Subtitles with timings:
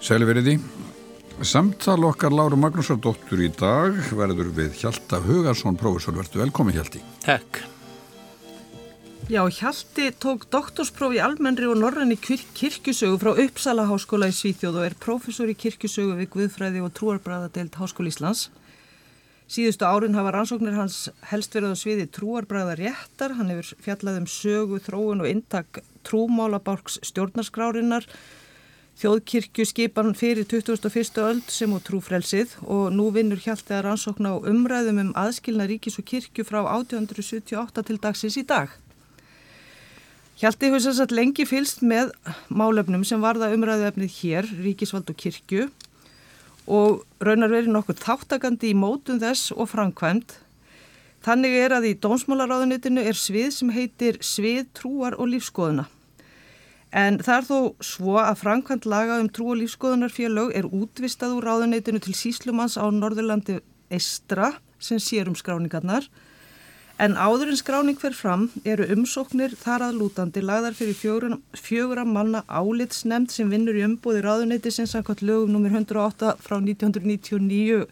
[0.00, 0.54] Sæli veriði.
[1.44, 6.16] Samtal okkar Láru Magnúsardóttur í dag verður við Hjalta Hugarsson, profesor.
[6.16, 7.02] Verður velkomin Hjalti.
[7.20, 7.60] Takk.
[9.30, 14.88] Já, Hjalti tók doktorspróf í almennri og norranni kirkjusögu frá Uppsala háskóla í Svíþjóð og
[14.88, 18.48] er profesor í kirkjusögu við Guðfræði og trúarbræðadeild Háskóli Íslands.
[19.52, 23.36] Síðustu árin hafa rannsóknir hans helst verið á sviði trúarbræða réttar.
[23.36, 28.08] Hann hefur fjallað um sögu, þróun og intak trúmálabálks stjórnarskrárinnar
[28.98, 31.20] þjóðkirkju skipan fyrir 2001.
[31.22, 36.00] öld sem og trúfrelsið og nú vinnur hjálpið að rannsókna á umræðum um aðskilna ríkis
[36.02, 38.74] og kirkju frá 1878 til dagsins í dag.
[40.40, 42.12] Hjalti hefur sérstaklega lengi fylst með
[42.48, 45.66] málefnum sem varða umræðuefnið hér, ríkisvald og kirkju
[46.70, 50.38] og raunar verið nokkuð þáttakandi í mótum þess og framkvæmt.
[51.20, 55.88] Þannig er að í dómsmálaráðunitinu er svið sem heitir svið trúar og lífskoðuna.
[56.90, 61.46] En það er þó svo að Frankvænt laga um trú- og lífskoðunarfélög er útvistað úr
[61.46, 63.60] ráðuneytinu til síslumanns á Norðurlandi
[63.90, 66.08] Eistra sem sér um skráningarnar.
[66.98, 72.02] En áður en skráning fer fram eru umsóknir þar að lútandi lagðar fyrir fjögur, fjögur
[72.02, 75.70] að manna álitsnemnd sem vinnur í umbúði ráðuneyti sem samkvæmt lögum nr.
[75.78, 77.86] 108 frá 1999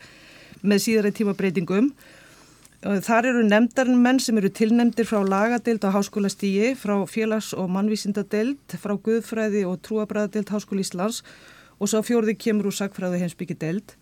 [0.60, 1.92] með síðara tímabreitingum
[2.78, 8.94] Þar eru nefndarmenn sem eru tilnemdir frá lagadeild á háskólastígi, frá félags- og mannvísindadeild, frá
[8.94, 11.24] guðfræði og trúabræðadeild Háskóli Íslands
[11.82, 13.96] og svo fjórði kemur úr sagfræði hensbyggideild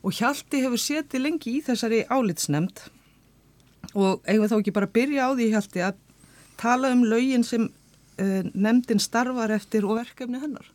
[0.00, 2.80] og Hjalti hefur setið lengi í þessari álitsnemnd
[3.92, 6.00] og eigum við þá ekki bara að byrja á því Hjalti að
[6.56, 10.72] tala um laugin sem uh, nefndin starfar eftir og verkefni hennar.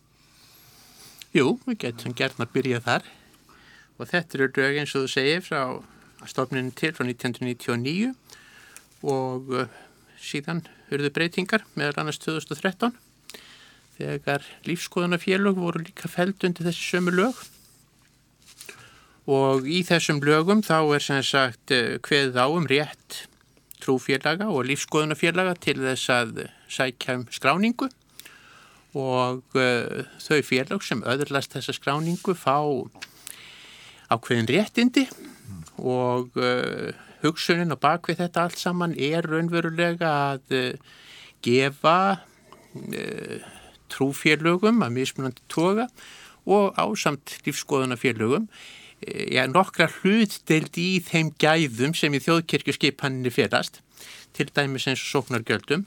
[1.34, 3.14] Jú, við getum gert að byrja þar.
[3.98, 5.62] Og þetta eru lög eins og þú segir frá
[6.26, 8.14] stofninu til frá 1999
[9.06, 9.68] og uh,
[10.18, 12.96] síðan hurðu breytingar meðal annars 2013
[13.98, 17.38] þegar lífskoðunafélög voru líka feld undir þessi sömu lög.
[19.28, 21.74] Og í þessum lögum þá er sem sagt
[22.06, 23.24] hveðið á um rétt
[23.82, 27.90] trúfélaga og lífskoðunafélaga til þess að sækja um skráningu.
[28.98, 32.56] Og uh, þau félag sem öðurlast þessa skráningu fá
[34.08, 35.04] ákveðin réttindi
[35.78, 36.90] og uh,
[37.22, 40.96] hugsunin og bakvið þetta allt saman er raunverulega að uh,
[41.44, 43.48] gefa uh,
[43.92, 45.88] trúfélögum að mismunandi toga
[46.48, 48.48] og ásamt lífskoðunafélögum
[49.30, 53.82] ja, nokkra hlutdeild í þeim gæðum sem í þjóðkirkjuskipanninni félast
[54.36, 55.84] til dæmis eins og sóknargjöldum.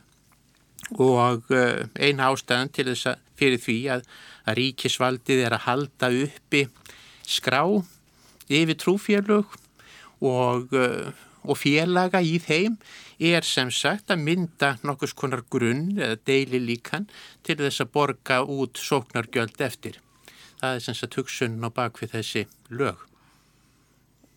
[1.01, 1.51] Og
[1.99, 4.05] eina ástæðan til þess að fyrir því að,
[4.45, 6.63] að ríkisvaldið er að halda uppi
[7.27, 7.63] skrá
[8.51, 9.57] yfir trúfélög
[10.21, 11.11] og, uh,
[11.43, 12.77] og félaga í þeim
[13.21, 17.07] er sem sagt að mynda nokkus konar grunn eða deili líkan
[17.45, 19.99] til þess að borga út sóknargjöld eftir.
[20.61, 23.01] Það er sem sagt hugsun á bakvið þessi lög.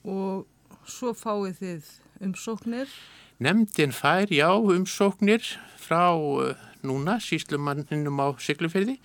[0.04, 0.44] Og
[0.88, 1.92] svo fáið þið
[2.28, 2.96] umsóknir?
[3.44, 5.44] Nemndin fær já umsóknir
[5.80, 6.52] frá uh,
[6.84, 8.98] núna síslumanninum á Siglufyrði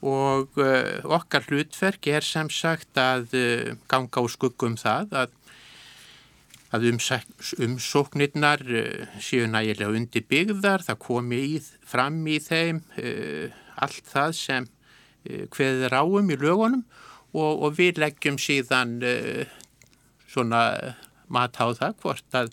[0.00, 3.36] og uh, okkar hlutverk er sem sagt að
[3.88, 5.36] ganga á skuggum það að,
[6.74, 6.86] að
[7.66, 14.36] umsóknirnar uh, séu nægilega undir byggðar, það komi í, fram í þeim uh, allt það
[14.38, 16.84] sem uh, hveðir áum í lögunum
[17.32, 18.98] og, og við leggjum síðan
[20.30, 20.62] svona
[21.30, 22.50] mat á það hvort að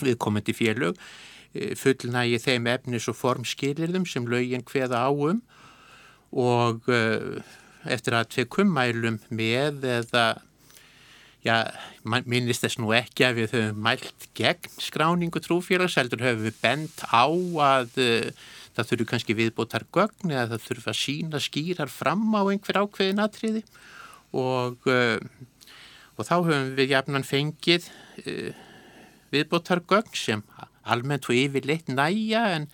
[0.00, 0.96] við komandi félög
[1.76, 5.42] fullnægi þeim efnis og formskilirðum sem lögin hveða áum
[6.32, 10.24] og eftir að tveikum mælum með eða
[11.48, 11.56] já,
[12.04, 17.04] minnist þess nú ekki að við höfum mælt gegn skráningu trúfélags, heldur höfum við bent
[17.08, 18.46] á að uh,
[18.76, 23.24] það þurfu kannski viðbótar gögn eða það þurfu að sína skýrar fram á einhver ákveðin
[23.24, 23.64] atriði.
[24.36, 25.18] Og, uh,
[26.14, 27.90] og þá höfum við jafnan fengið
[29.32, 30.46] viðbótar gögn sem
[30.88, 32.66] almennt og yfirleitt næja en,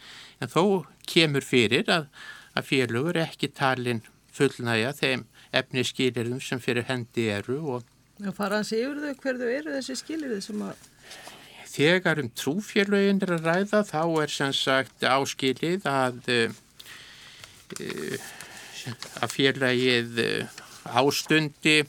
[0.43, 2.09] en þó kemur fyrir að
[2.55, 4.03] að félugur ekki talin
[4.35, 7.89] fullnæja þeim efni skilirðum sem fyrir hendi eru og
[8.19, 10.91] Það fara hans yfir þau hverðu eru þessi skilirði sem að
[11.75, 16.21] Þegar um trúfélögin er að ræða þá er sem sagt áskilið að
[19.19, 20.21] að félagið
[20.85, 21.81] ástundi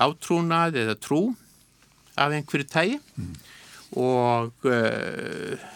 [0.00, 1.20] átrúnað eða trú
[2.16, 3.32] af einhverju tægi mm.
[4.00, 5.68] og uh,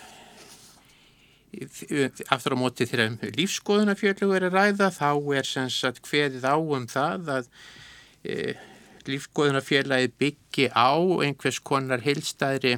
[2.33, 5.11] aftur á móti þegar lífskoðunafjörlu er að ræða þá
[5.41, 7.49] er sem sagt hveðið á um það að
[8.25, 8.57] e,
[9.11, 10.95] lífskoðunafjörlaði byggi á
[11.25, 12.77] einhvers konar heilstæðri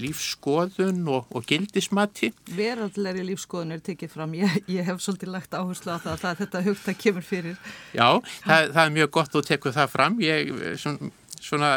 [0.00, 2.32] lífskoðun og, og gildismati.
[2.56, 4.36] Veraldlegri lífskoðun er tekið fram.
[4.38, 7.58] Ég, ég hef svolítið lagt áherslu á það að það, þetta hugta kemur fyrir.
[7.92, 8.08] Já,
[8.46, 10.18] það, það er mjög gott að tekja það fram.
[10.24, 11.72] Ég svona, svona,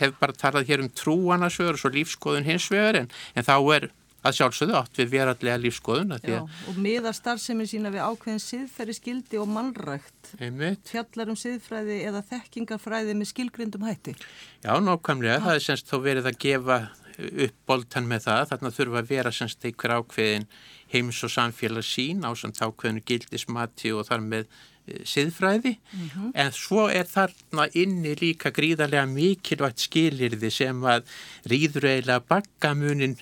[0.00, 3.90] hef bara talað hér um trúanasögur og svo lífskoðun hins vegar en, en þá er
[4.20, 6.16] að sjálfsögðu átt við verallega lífskoðun.
[6.26, 10.32] Já, og miða starfseminn sína við ákveðin siðferði skildi og mannrækt.
[10.38, 10.84] Einmitt.
[10.90, 14.16] Fjallar um siðfræði eða þekkingafræði með skilgrindum hætti.
[14.64, 15.38] Já, nákvæmlega.
[15.38, 15.44] Já.
[15.46, 16.80] Það er semst þó verið að gefa
[17.20, 18.42] upp boltan með það.
[18.52, 20.50] Þarna þurfa að vera semst einhver ákveðin
[20.90, 25.76] heims og samfélagsín á samt ákveðinu gildismati og þar með e, siðfræði.
[25.78, 26.30] Mm -hmm.
[26.34, 31.04] En svo er þarna inni líka gríðarlega mikilvægt skilirði sem að
[31.46, 33.18] rýður eiginlega bakkamunin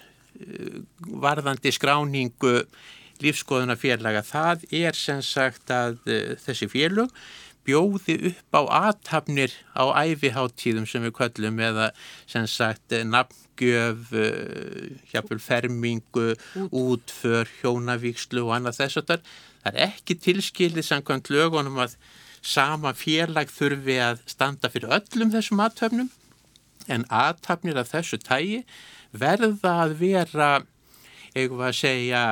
[1.25, 2.55] varðandi skráningu
[3.23, 7.12] lífskoðunarfélaga það er sem sagt að uh, þessi félög
[7.69, 11.90] bjóði upp á aðtapnir á æfiháttíðum sem við kvöllum eða
[12.25, 14.14] sem sagt eh, nafngjöf,
[15.11, 16.73] hjapul fermingu, Út.
[16.73, 19.29] útför, hjónavíkslu og annað þess að það
[19.69, 21.99] er ekki tilskilið samkvæmt lögunum að
[22.40, 26.08] sama félag þurfi að standa fyrir öllum þessum aðtöfnum
[26.88, 28.62] en aðtapnir af þessu tægi
[29.12, 30.50] verða að vera,
[31.37, 32.22] eigum að segja,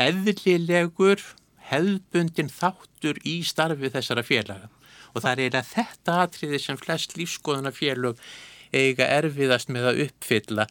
[0.00, 1.22] eðlilegur,
[1.70, 4.68] hefðbundin þáttur í starfi þessara félaga.
[5.14, 8.20] Og það er eiginlega þetta atriði sem flest lífskoðunarfélög
[8.74, 10.68] eiga erfiðast með að uppfylla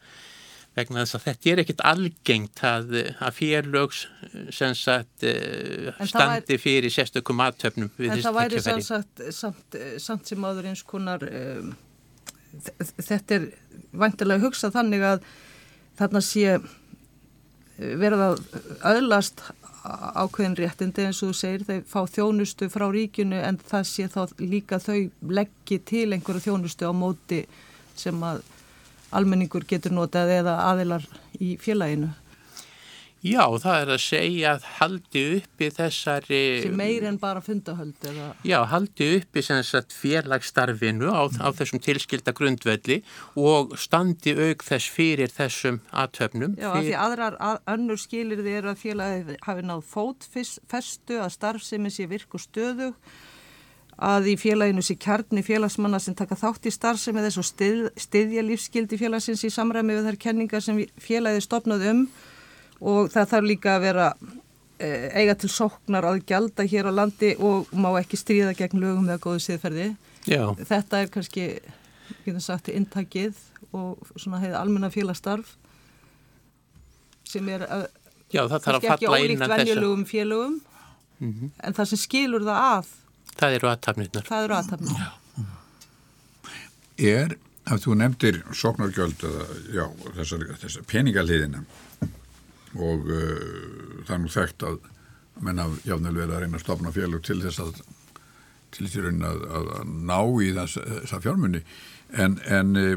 [0.73, 4.03] vegna þess að þetta er ekkit algengt að, að félögs
[4.79, 10.71] sagt, eh, standi væri, fyrir sérstökum aðtöfnum En það væri sagt, samt, samt sem áður
[10.71, 11.75] eins konar um,
[12.99, 13.49] þetta er
[13.93, 15.27] vantilega hugsað þannig að
[15.99, 16.61] þarna sé eh,
[17.99, 18.33] verða
[18.93, 19.43] öðlast
[19.83, 24.21] ákveðin réttindi eins og þú segir þau fá þjónustu frá ríkinu en það sé þá
[24.39, 27.41] líka þau leggji til einhverju þjónustu á móti
[27.99, 28.43] sem að
[29.13, 31.03] almenningur getur notað eða aðilar
[31.43, 32.13] í félaginu
[33.23, 36.39] Já, það er að segja að haldi uppi þessari...
[36.65, 38.25] Sem meir en bara fundahöld eða...
[38.43, 39.43] Já, haldi uppi
[39.95, 41.37] félagsstarfinu á, mm.
[41.39, 42.97] á þessum tilskilda grundvelli
[43.39, 46.57] og standi auk þess fyrir þessum aðtöfnum.
[46.59, 46.89] Já, fyr...
[46.89, 52.09] því aðrar að, önnur skilir þið eru að félagi hafi náð fótfestu að starfsemi sé
[52.11, 52.91] virku stöðu
[54.03, 58.43] að í félaginu sé kjarni félagsmanna sem taka þátt í starfsemi þess og stið, stiðja
[58.43, 62.05] lífskildi félagsins í samræmi við þær kenningar sem félagið stopnað um
[62.83, 64.07] og það þarf líka að vera
[64.77, 69.09] e, eiga til sóknar að gjalda hér á landi og má ekki stríða gegn lögum
[69.09, 69.89] eða góðu siðferði.
[70.29, 70.43] Já.
[70.59, 71.47] Þetta er kannski,
[72.25, 73.39] getur sagt, intakið
[73.73, 75.55] og svona heiða almenna félagstarf
[77.27, 77.87] sem er að,
[78.33, 81.49] Já, það þarf að að ekki ólíkt venjulegum félögum mm -hmm.
[81.63, 82.91] en það sem skilur það að
[83.37, 84.27] það eru aðtapnirnar.
[84.27, 85.11] Það eru aðtapnirnar.
[87.03, 89.85] Er, að þú nefndir sóknargjöld eða, já,
[90.19, 91.63] þessar, þessar peningaliðina
[92.77, 94.79] og uh, það er nú þekkt að
[95.43, 97.83] menna jáfnvel verið að reyna að stopna félug til þess að
[98.73, 101.61] til þess að, að, að ná í þess, þessa fjármunni
[102.13, 102.95] en, en uh,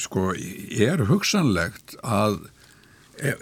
[0.00, 2.40] sko er hugsanlegt að
[3.20, 3.38] er,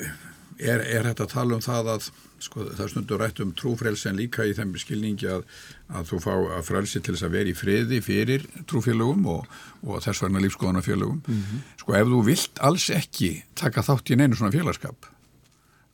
[0.59, 2.11] er, er þetta að tala um það að
[2.43, 5.47] sko, það stundur rætt um trúfrelsen líka í þeim skilningi að,
[5.93, 9.49] að þú fá að frelsi til þess að vera í friði fyrir trúfélögum og,
[9.87, 11.23] og þess vegna lífskoðanafélögum.
[11.27, 11.65] Mm -hmm.
[11.81, 15.09] Sko ef þú vilt alls ekki taka þátt í neinu svona félagskap,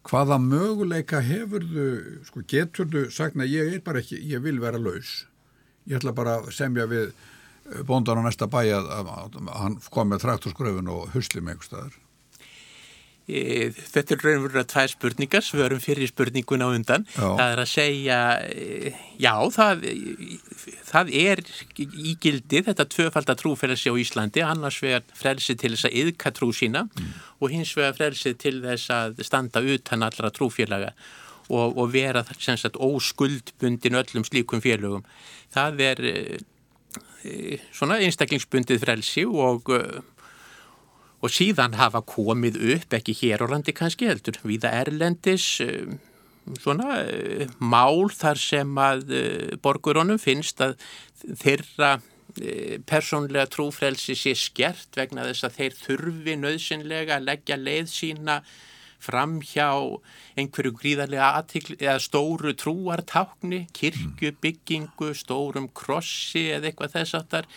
[0.09, 1.88] hvaða möguleika hefur þú,
[2.25, 5.26] sko getur þú sagt að ég er bara ekki, ég vil vera laus.
[5.87, 7.12] Ég ætla bara að semja við
[7.85, 11.69] bóndan á næsta bæ að, að, að hann kom með traktorskröfun og husli með einhver
[11.69, 11.97] staðar.
[13.28, 17.04] E, þetta er raunverulega tvær spurningar, svörum fyrir spurningun á undan.
[17.12, 17.26] Já.
[17.37, 19.85] Það er að segja, e, já, það,
[20.88, 21.44] það er
[21.76, 26.50] í gildi þetta tvöfaldar trúfélagsi á Íslandi, annars vegar frelsi til þess að yðka trú
[26.56, 27.14] sína mm.
[27.44, 30.94] og hins vegar frelsi til þess að standa utan allra trúfélaga
[31.52, 35.04] og, og vera sagt, óskuldbundin öllum slíkum félögum.
[35.52, 39.68] Það er e, svona einstaklingsbundið frelsi og
[41.19, 45.89] og síðan hafa komið upp, ekki hér á landi kannski heldur, viða Erlendis, eh,
[46.63, 50.79] svona eh, mál þar sem að eh, borgurónum finnst að
[51.25, 51.99] þeirra
[52.87, 58.37] persónlega trúfrelsi sé skert vegna þess að þeir þurfi nöðsynlega að leggja leið sína
[59.03, 59.73] fram hjá
[60.39, 67.51] einhverju gríðarlega aðtikli eða stóru trúartákni, kirkjubyggingu, stórum krossi eða eitthvað þess aftar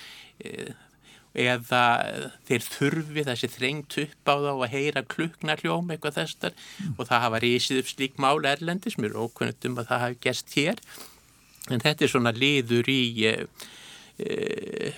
[1.32, 1.84] eða
[2.48, 6.98] þeir þurfi þessi þrengt upp á þá að heyra kluknarljóm eitthvað þessar mm.
[6.98, 10.22] og það hafa rísið upp slík mál erlendis, mér er ókunnit um að það hafi
[10.28, 10.84] gerst hér.
[11.72, 13.34] En þetta er svona liður í e,
[14.20, 14.94] e,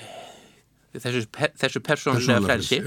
[0.97, 1.25] þessu,
[1.59, 2.81] þessu persónulega frelsi.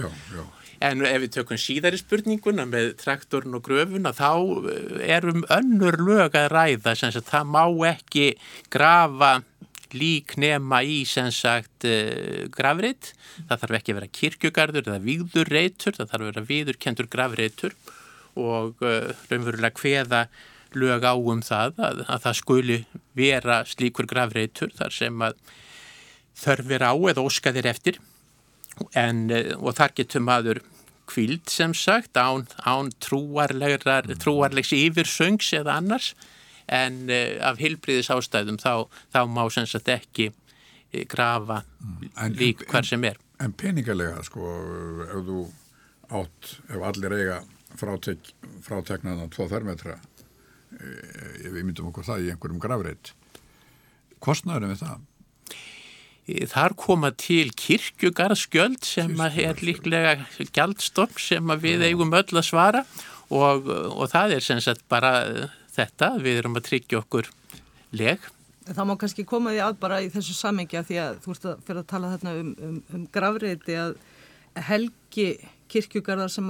[0.84, 4.32] En ef við tökum síðari spurninguna með traktorn og gröfuna þá
[4.68, 8.26] eh, erum önnur lög að ræða sem sagt það má ekki
[8.72, 9.38] grafa
[9.96, 13.12] lík nema í sem sagt uh, grafreitt.
[13.48, 17.78] Það þarf ekki að vera kirkjugarður eða víðurreitur, það þarf að vera víðurkendur grafreitur
[18.36, 20.26] og uh, raunverulega hveða
[20.76, 22.78] lög á um það að, að það skuli
[23.16, 25.38] vera slíkur grafreitur þar sem að
[26.36, 28.00] þörfir á eða óskaðir eftir.
[28.92, 30.60] En, eh, og þar getur maður
[31.08, 36.12] kvild sem sagt án, án trúarlegs yfirsöngs eða annars
[36.73, 41.62] en uh, af hilbriðis ástæðum þá, þá má sem sagt ekki uh, grafa
[42.14, 43.20] en, lík hver sem er.
[43.38, 44.50] En, en peningalega sko,
[45.06, 45.44] ef þú
[46.23, 47.40] átt, ef allir eiga
[47.76, 48.32] frátek,
[48.64, 49.99] fráteknaðan tvo fermetra
[50.76, 53.12] ef við myndum okkur það í einhverjum grafreit
[54.23, 55.04] kostnæðurum við það?
[56.50, 60.16] Þar koma til kirkjugarðskjöld sem er líklega
[60.56, 62.82] gjaldstopp sem við eigum öll að svara
[63.30, 65.12] og, og það er sem sagt bara
[65.76, 67.30] þetta, við erum að tryggja okkur
[67.97, 68.30] leg.
[68.66, 71.66] Það má kannski koma því að bara í þessu samengja því að þú ert að
[71.66, 73.95] fyrir að tala þarna um, um, um gravreiti að
[74.66, 75.26] helgi
[75.71, 76.49] kirkjugarðar sem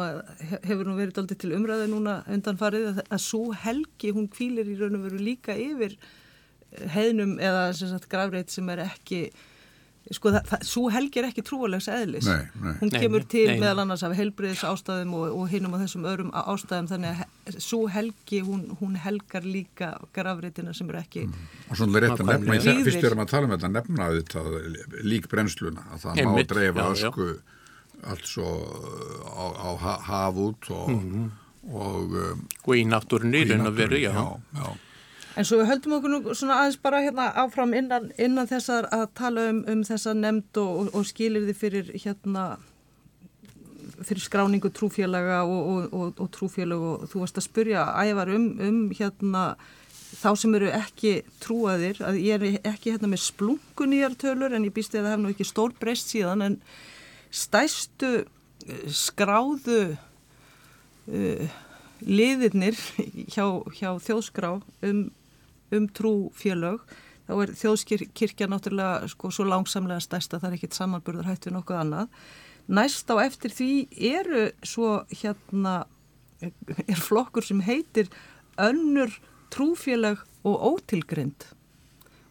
[0.65, 4.77] hefur nú verið aldrei til umræði núna undanfarið að, að svo helgi hún kvílir í
[4.81, 5.97] raun og veru líka yfir
[6.93, 9.21] heiðnum eða sagt, gravreiti sem er ekki
[10.15, 12.75] sko það, það, svo helgi er ekki trúalegs eðlis nei, nei.
[12.81, 16.31] hún kemur nei, til meðal annars af helbriðis ástæðum og, og hinum á þessum öðrum
[16.37, 21.51] ástæðum þannig að svo helgi hún, hún helgar líka grafritina sem eru ekki mm.
[21.71, 24.47] og svona rétt að nefna, í, fyrst erum að tala um þetta nefna þetta
[25.11, 27.29] lík brennsluna að það Einmitt, má dreifa ösku
[28.07, 28.49] allt svo
[29.27, 29.71] á, á
[30.07, 31.31] haf út og, mm -hmm.
[31.73, 33.45] og, um, og í náttúrun í
[33.75, 34.69] veru, já, já, já.
[35.37, 39.51] En svo höldum okkur nú svona aðeins bara hérna áfram innan, innan þessar að tala
[39.51, 42.47] um, um þessa nefnd og, og, og skilir þið fyrir hérna
[44.05, 49.45] fyrir skráningu trúfélaga og, og trúfélag og þú varst að spurja ævar um, um hérna
[50.17, 51.13] þá sem eru ekki
[51.43, 55.09] trúaðir að ég er ekki hérna með splungun í tölur en ég býst ég að
[55.09, 56.59] það hef nú ekki stór breyst síðan en
[57.35, 61.57] stæstu eh, skráðu uh,
[62.07, 62.79] liðirnir
[63.33, 63.45] hjá,
[63.77, 64.57] hjá þjóðskrá
[64.89, 65.07] um
[65.75, 66.85] um trúfélög
[67.27, 71.81] þá er þjóðskirkja náttúrulega sko svo langsamlega stærsta það er ekkit samanburður hætt við nokkuð
[71.81, 72.13] annað.
[72.67, 73.71] Næst á eftir því
[74.13, 75.77] eru svo hérna
[76.87, 78.11] er flokkur sem heitir
[78.61, 79.13] önnur
[79.55, 81.49] trúfélag og ótilgrind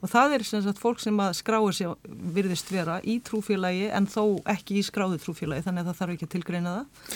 [0.06, 1.94] og það er sem sagt fólk sem að skráir sér
[2.36, 6.28] virðist vera í trúfélagi en þó ekki í skráðu trúfélagi þannig að það þarf ekki
[6.28, 7.16] að tilgreina það.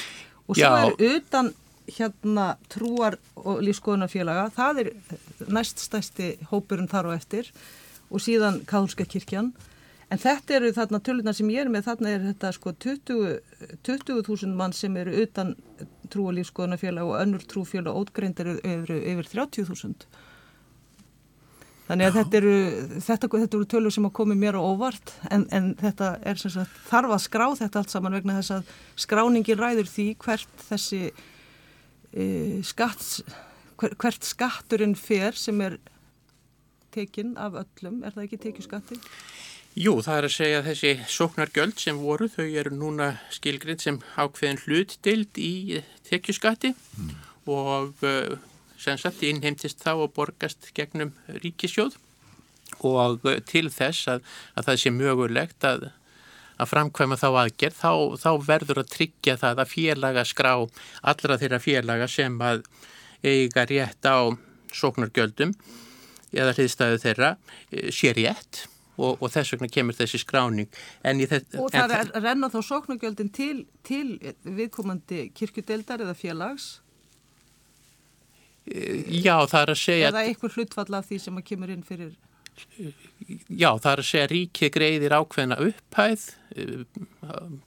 [0.49, 0.87] Og svo Já.
[0.87, 1.51] er utan
[1.95, 4.91] hérna trúar og lífskoðunarfélaga, það er
[5.47, 7.51] næst stæsti hópurinn þar og eftir
[8.09, 9.51] og síðan Kálska kirkjan.
[10.09, 14.55] En þetta eru þarna tölunar sem ég er með þarna er þetta sko 20.000 20
[14.57, 15.53] mann sem eru utan
[16.09, 20.09] trú og lífskoðunarfélag og önnur trúfélag ótgreindir eru yfir 30.000
[21.89, 22.57] Þannig að þetta eru,
[23.01, 26.51] þetta, þetta eru tölur sem að komi mér á óvart en, en þetta er sem
[26.53, 28.73] sagt þarf að skrá þetta allt saman vegna þess að
[29.05, 30.99] skráningin ræður því hvert þessi
[32.65, 33.21] skatts,
[33.79, 35.77] hver, hvert skatturinn fer sem er
[36.93, 38.99] tekinn af öllum, er það ekki tekið skatti?
[39.79, 43.99] Jú, það er að segja að þessi sóknargjöld sem voru, þau eru núna skilgrið sem
[44.17, 47.11] ákveðin hlutdild í tekjuskatti mm.
[47.53, 48.33] og uh,
[48.81, 51.13] sem sagt innheimtist þá og borgast gegnum
[51.43, 51.99] ríkisjóð
[52.81, 54.25] og uh, til þess að,
[54.57, 55.89] að það sé mögulegt að
[56.59, 60.53] að framkvæma þá aðgerð, þá, þá verður að tryggja það að félaga skrá
[61.11, 62.65] allra þeirra félaga sem að
[63.23, 64.31] eiga rétt á
[64.75, 65.55] sóknargjöldum
[66.35, 67.31] eða hliðstæðu þeirra
[67.71, 68.65] eh, sé rétt
[68.99, 70.69] og, og þess vegna kemur þessi skráning.
[71.07, 76.69] Og það er renna þá sóknargjöldin til, til viðkomandi kirkjudeldar eða félags?
[78.67, 80.09] Eh, já, það er að segja...
[80.11, 82.17] Eða einhver hlutfall af því sem að kemur inn fyrir
[83.49, 86.85] já, það er að segja ríkið greiðir ákveðna upphæð eh,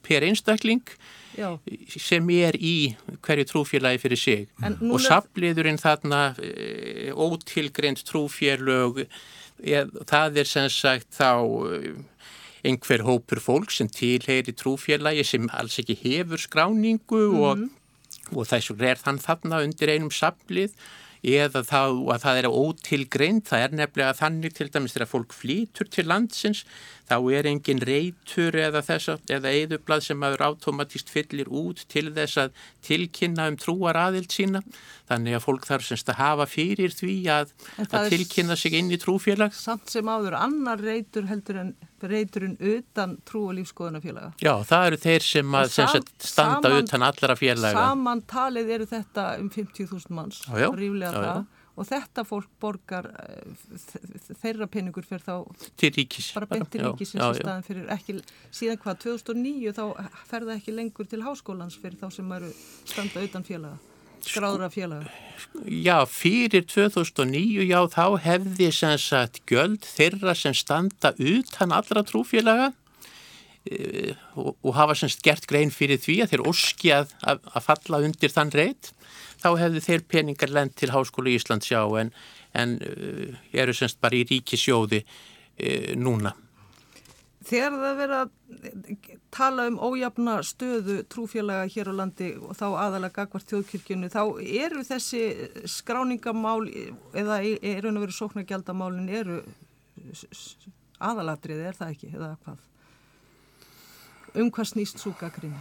[0.06, 0.94] per einstakling
[1.36, 1.58] já.
[1.88, 2.94] sem er í
[3.24, 11.12] hverju trúfélagi fyrir sig og sapliðurinn þarna e, ótilgreint trúfélög e, það er sem sagt
[11.18, 11.30] þá
[11.68, 11.92] e,
[12.62, 17.46] einhver hópur fólk sem tilheyri trúfélagi sem alls ekki hefur skráningu mm -hmm.
[17.46, 18.36] og, mhm.
[18.36, 20.76] og þess vegna er þann þarna undir einum saplið
[21.22, 25.90] eða þá að það er ótilgreint, það er nefnilega þannig til dæmis þegar fólk flýtur
[25.92, 26.64] til landsins
[27.06, 28.82] þá er engin reytur eða
[29.30, 34.62] eða eðublað sem aður automatist fyllir út til þess að tilkynna um trúar aðild sína.
[35.10, 37.54] Þannig að fólk þarf semst að hafa fyrir því að,
[37.88, 39.54] að tilkynna sig inn í trúfélag.
[39.54, 41.74] Samt sem áður annar reytur heldur en
[42.10, 44.32] reyturinn utan trú og lífskoðunafélaga.
[44.42, 47.88] Já, það eru þeir sem, að, sem sam, standa saman, utan allra félaga.
[47.88, 51.58] Saman talið eru þetta um 50.000 manns, já, já, ríflega já, það.
[51.72, 53.06] Og þetta fólk borgar,
[54.42, 56.26] þeirra peningur fyrir þá til ríkis.
[56.36, 58.18] Bara beint til ríkis ekki,
[58.52, 62.52] síðan hvað, 2009 þá ferða ekki lengur til háskólans fyrir þá sem eru
[62.84, 63.80] standa utan félaga
[64.26, 65.10] skráðra félaga?
[65.66, 72.70] Já, fyrir 2009, já, þá hefði sem sagt göld þeirra sem standa utan allra trúfélaga
[73.68, 77.42] e, og, og hafa sem sagt gert grein fyrir því að þeir óski að, að,
[77.52, 78.92] að falla undir þann reyt,
[79.42, 82.14] þá hefði þeir peningar lend til Háskólu Íslands já, en,
[82.56, 86.34] en e, eru sem sagt bara í ríkisjóði e, núna.
[87.42, 88.30] Þegar það verið að
[89.34, 94.84] tala um ójafna stöðu trúfélaga hér á landi og þá aðalega gagvart þjóðkirkjunu, þá eru
[94.86, 95.22] þessi
[95.70, 99.40] skráningamál eða eru en að vera sóknargjaldamálin eru
[101.02, 102.68] aðalatriði, er það ekki, eða hvað?
[104.38, 105.60] Um hvað snýst súgagrinni?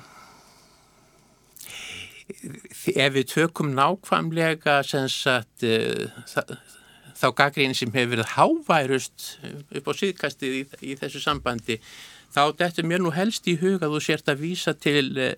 [2.32, 6.54] Ef við tökum nákvæmlega sem sagt uh, það
[7.22, 9.28] þá gaggríni sem hefur verið háværust
[9.78, 11.78] upp á síðkastið í, í þessu sambandi
[12.34, 15.36] þá þetta mér nú helst í huga þú sért að vísa til eh,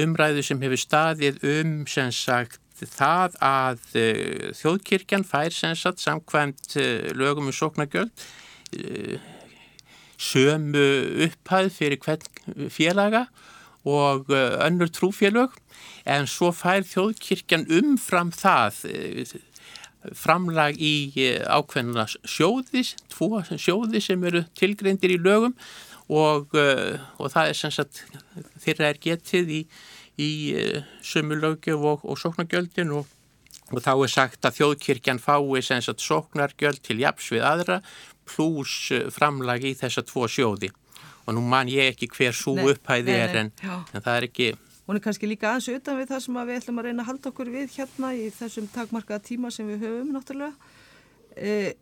[0.00, 6.76] umræðu sem hefur staðið um sem sagt það að uh, þjóðkirkjan fær sem sagt samkvæmt
[6.80, 8.24] uh, lögum um sóknargjöld
[8.74, 9.18] uh,
[10.18, 10.86] sömu
[11.28, 13.26] upphæð fyrir hvern félaga
[13.82, 15.56] og önnur trúfélög
[16.06, 18.78] en svo fær þjóðkirkjan umfram það
[20.16, 25.54] framlag í eh, ákveðna sjóði, tvo sjóði sem eru tilgreindir í lögum
[26.10, 28.02] og, eh, og það er sem sagt
[28.64, 29.60] þeirra er getið í,
[30.18, 33.06] í eh, sömu lögjöf og, og sóknargjöldin og,
[33.70, 37.80] og þá er sagt að þjóðkirkjan fái sem sagt sóknargjöld til japs við aðra
[38.26, 40.70] pluss framlag í þessa tvo sjóði.
[41.26, 44.48] Og nú man ég ekki hver svo upphæði er en, en það er ekki
[44.86, 47.30] Hún er kannski líka aðeins utan við það sem við ætlum að reyna að halda
[47.30, 50.70] okkur við hérna í þessum takmarkaða tíma sem við höfum náttúrulega.
[51.36, 51.74] Eh,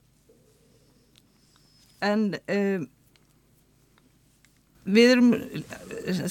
[2.04, 2.82] en eh,
[4.84, 5.30] við erum,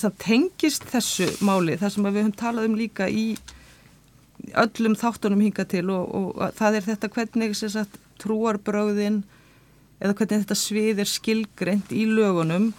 [0.04, 3.26] það tengist þessu máli, það sem við höfum talað um líka í
[4.58, 9.24] öllum þáttunum hinga til og, og það er þetta hvernig sagt, trúarbröðin
[10.00, 12.72] eða hvernig þetta svið er skilgreynd í lögunum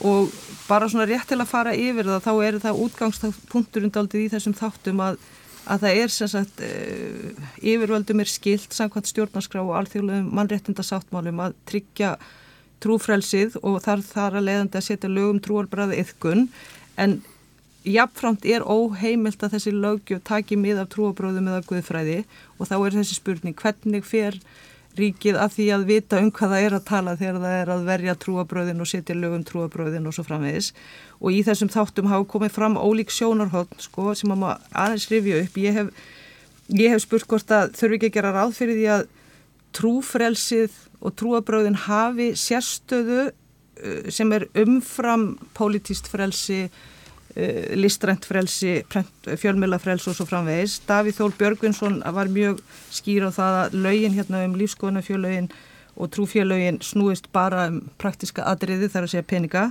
[0.00, 0.32] og
[0.68, 4.56] bara svona rétt til að fara yfir það þá er það útgangspunktur undaldið í þessum
[4.58, 5.18] þáttum að,
[5.66, 11.58] að það er sem sagt uh, yfirvöldum er skilt samkvæmt stjórnarskrá og alþjóðlegum mannréttindasáttmálum að
[11.70, 12.14] tryggja
[12.82, 16.48] trúfrælsið og þar þar að leiðandi að setja lögum trúarbræði yfkun
[17.00, 17.20] en
[17.88, 22.18] jafnframt er óheimilt að þessi lögjöf taki mið af trúabröðum eða guðfræði.
[22.58, 24.38] Og þá er þessi spurning hvernig fer
[24.98, 27.84] ríkið að því að vita um hvað það er að tala þegar það er að
[27.88, 30.72] verja trúabröðin og setja lögum trúabröðin og svo framvegis.
[31.20, 35.42] Og í þessum þáttum hafa komið fram ólík sjónarhótt sko sem að maður aðeins rifja
[35.44, 35.58] upp.
[35.62, 35.92] Ég hef,
[36.76, 39.04] ég hef spurt hvort að þurfi ekki að gera ráð fyrir því að
[39.78, 46.66] trúfrelsið og trúabröðin hafi sérstöðu uh, sem er umfram pólitíst frelsi
[47.34, 48.82] listrænt frelsi,
[49.24, 50.80] fjölmjölafrelsi og svo framvegis.
[50.88, 52.60] Davíð Þól Björgvinsson var mjög
[52.92, 55.48] skýr á það að laugin hérna um lífskoðunafjölögin
[55.96, 59.64] og trúfjölögin snúist bara um praktiska atriði þar að segja peninga.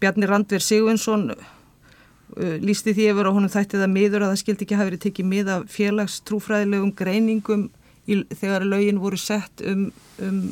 [0.00, 4.66] Bjarni Randver Sigvinsson uh, lísti því yfir og honum þætti það miður að það skildi
[4.66, 7.64] ekki hafi verið tekið mið af félagstrúfræðilegum greiningum
[8.04, 9.88] í, þegar laugin voru sett um,
[10.20, 10.42] um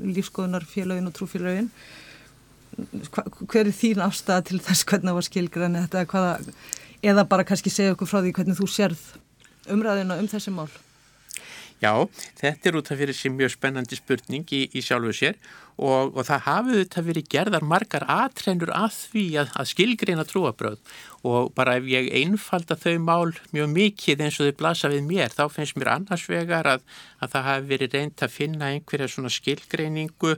[0.00, 1.70] lífskoðunarfjölögin og trúfjölögin
[3.48, 6.56] hver er þín afstæða til þess hvernig það var skilgræni þetta hvaða,
[7.04, 9.04] eða bara kannski segja okkur frá því hvernig þú sérð
[9.70, 10.70] umræðina um þessi mál?
[11.82, 12.06] Já,
[12.38, 15.34] þetta er út af fyrir sem mjög spennandi spurning í, í sjálfu sér
[15.74, 20.94] og, og það hafið þetta verið gerðar margar atrennur að því að, að skilgreina trúabröð
[21.26, 25.34] og bara ef ég einfalda þau mál mjög mikið eins og þau blasa við mér
[25.34, 26.86] þá finnst mér annars vegar að,
[27.18, 30.36] að það hafi verið reynd að finna einhverja svona skilgreiningu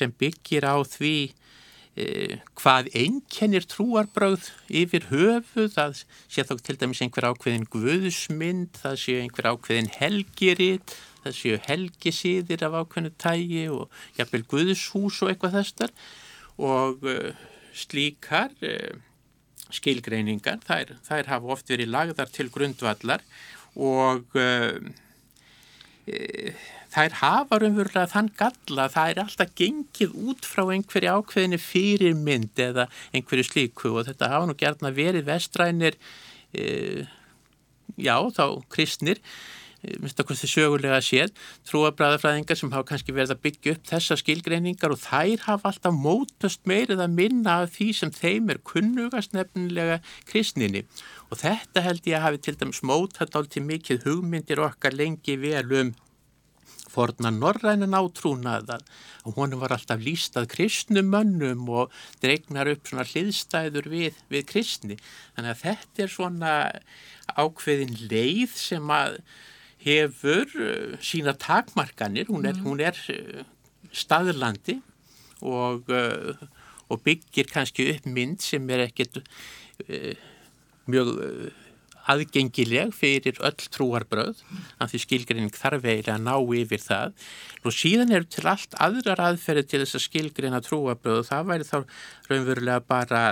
[0.00, 1.16] sem byggir á því
[2.58, 9.16] hvað einkennir trúarbröð yfir höfu, það sé þá til dæmis einhver ákveðin guðsmynd, það sé
[9.22, 15.94] einhver ákveðin helgiritt, það séu helgisíðir af ákveðinu tægi og jafnvel guðshús og eitthvað þessar
[16.58, 18.94] og uh, slíkar uh,
[19.74, 23.24] skilgreiningar, þær, þær hafa oft verið lagðar til grundvallar
[23.76, 24.78] og uh,
[26.94, 32.88] þær hafa umverulega þann galla það er alltaf gengið út frá einhverju ákveðinu fyrirmynd eða
[33.12, 35.98] einhverju slíku og þetta hafa nú gerðna verið vestrænir
[36.56, 37.04] e,
[37.98, 39.22] já þá kristnir
[40.02, 41.28] minnst okkur þið sögulega séð,
[41.68, 46.64] trúabræðafræðingar sem hafa kannski verið að byggja upp þessa skilgreiningar og þær hafa alltaf mótast
[46.66, 50.82] meirið að minna af því sem þeim er kunnugast nefnilega kristninni.
[51.30, 55.66] Og þetta held ég að hafi til dæmis mótat álti mikið hugmyndir okkar lengi vel
[55.84, 55.94] um
[56.98, 58.82] forna norræna nátrúnaðar
[59.28, 64.98] og honum var alltaf lístað kristnumönnum og dregnar upp svona hliðstæður við, við kristni.
[65.36, 66.54] Þannig að þetta er svona
[67.38, 69.20] ákveðin leið sem að
[69.84, 72.64] hefur uh, sína takmarkanir, hún er, mm.
[72.66, 73.44] hún er uh,
[73.94, 74.80] staðurlandi
[75.46, 76.34] og, uh,
[76.90, 79.22] og byggir kannski upp mynd sem er ekkert
[80.90, 81.12] mjög
[82.12, 84.42] aðgengileg fyrir öll trúarbröð
[84.80, 87.16] af því skilgreining þarf eiginlega að ná yfir það.
[87.64, 91.68] Og síðan eru til allt aðrar aðferði til þess að skilgreina trúarbröð og það væri
[91.68, 91.78] þá
[92.30, 93.22] raunverulega bara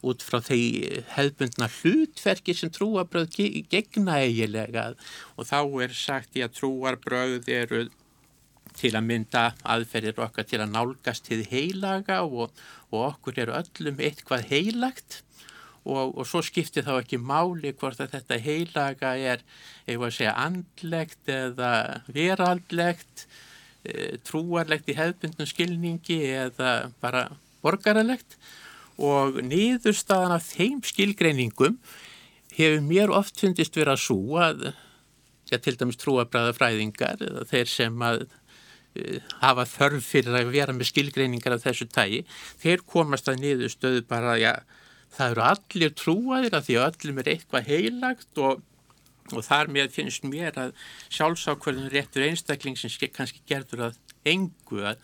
[0.00, 0.60] út frá því
[1.14, 3.36] hefðbundna hlutverki sem trúarbröð
[3.72, 4.90] gegna eiginlega.
[5.36, 7.86] Og þá er sagt í að trúarbröð eru
[8.78, 12.54] til að mynda aðferðir okkar til að nálgast til heilaga og,
[12.90, 15.20] og okkur eru öllum eitthvað heilagt
[15.88, 19.44] og, og svo skiptir þá ekki máli hvort að þetta heilaga er,
[19.86, 21.72] eitthvað að segja, andlegt eða
[22.12, 23.24] veraldlegt,
[23.84, 27.28] e, trúarlegt í hefðbundnum skilningi eða bara
[27.64, 28.36] borgaralegt.
[29.00, 31.78] Og niðurstaðan af þeim skilgreiningum
[32.52, 34.66] hefur mér oft fundist verið að sú að,
[35.48, 40.76] já, til dæmis trúabræða fræðingar eða þeir sem að e, hafa þörf fyrir að vera
[40.76, 42.20] með skilgreiningar af þessu tægi,
[42.60, 44.52] þeir komast að niðurstöðu bara, já,
[45.16, 48.60] það eru allir trúaðir að því að öllum er eitthvað heilagt og,
[49.30, 50.76] og þar með finnst mér að
[51.08, 53.98] sjálfsákvörðun réttur einstakling sem kannski gerður að
[54.30, 55.02] engu að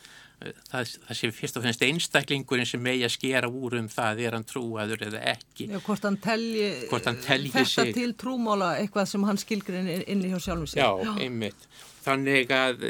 [0.69, 4.37] það, það sé fyrst og finnst einstaklingurinn sem megi að skera úr um það er
[4.37, 7.92] hann trúaður eða ekki Já, hvort hann telji, hann telji þetta sig.
[7.97, 11.12] til trúmála eitthvað sem hann skilgrir inn í hjá sjálfum sig Já, Já.
[11.25, 11.69] einmitt
[12.07, 12.85] Þannig að,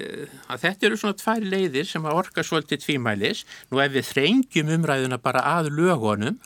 [0.52, 3.46] að þetta eru svona tvær leiðir sem að orka svolítið tvímælis.
[3.70, 6.36] Nú ef við þrengjum umræðuna bara að lögunum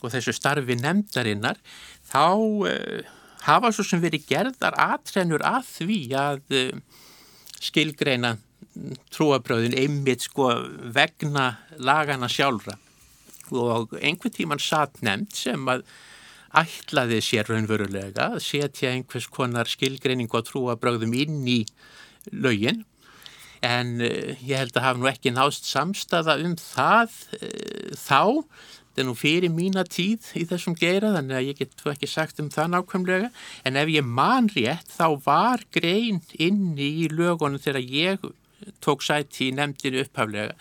[0.00, 1.60] og þessu starfi nefndarinnar
[2.10, 2.24] þá
[2.66, 3.00] uh,
[3.46, 7.00] hafa svo sem verið gerðar aðtrennur að því að uh,
[7.60, 8.36] skilgreina
[9.12, 10.52] trúabröðin einmitt sko
[10.94, 12.76] vegna lagana sjálfra.
[13.50, 15.82] Og einhvern tíman satt nefnd sem að
[16.60, 21.60] ætlaði sér raunverulega að setja einhvers konar skilgreining á trúabröðum inn í
[22.30, 22.84] lögin.
[23.60, 27.16] En uh, ég held að hafa nú ekki nást samstaða um það
[28.00, 28.22] þá
[29.00, 32.40] þetta er nú fyrir mína tíð í þessum geira þannig að ég get ekki sagt
[32.42, 33.30] um það nákvæmlega.
[33.64, 38.26] En ef ég man rétt þá var grein inni í lögunum þegar ég
[38.84, 40.52] tók sæti í nefndinu upphaflega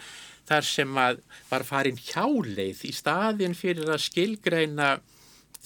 [0.48, 4.90] þar sem var farin hjáleið í staðin fyrir að skilgreina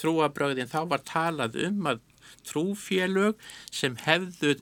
[0.01, 2.01] trúabröðin þá var talað um að
[2.49, 3.37] trúfélög
[3.69, 4.57] sem hefðu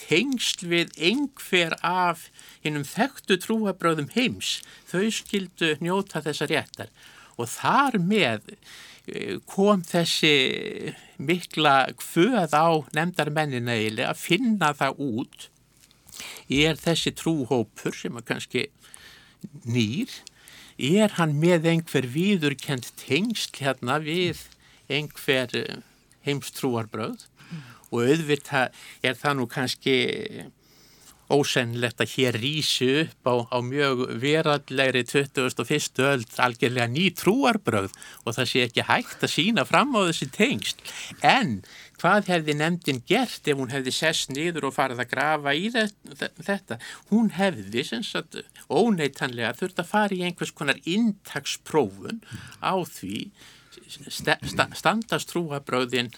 [0.00, 2.30] tengsl við einhver af
[2.64, 6.88] hinnum þekktu trúabröðum heims þau skildu njóta þessa réttar
[7.40, 15.48] og þar með eh, kom þessi mikla kvöð á nefndarmennina eiginlega að finna það út.
[16.52, 18.68] Er þessi trúhópur sem er kannski
[19.64, 20.12] nýr
[20.80, 24.46] er hann með einhver viðurkend tengsl hérna við
[24.90, 25.82] einhver eh,
[26.24, 27.26] heimstrúarbröð
[27.90, 29.96] og auðvitað er það nú kannski
[31.30, 36.02] ósennlegt að hér rýsi upp á, á mjög verallegri 21.
[36.06, 40.82] öll algjörlega ný trúarbröð og það sé ekki hægt að sína fram á þessi tengst.
[41.22, 41.60] En
[42.00, 46.80] hvað hefði nefndin gert ef hún hefði sest niður og farið að grafa í þetta?
[47.12, 52.24] Hún hefði sagt, óneitanlega þurft að fara í einhvers konar intaksprófun
[52.64, 53.30] á því
[54.80, 56.12] standast trúarbröðin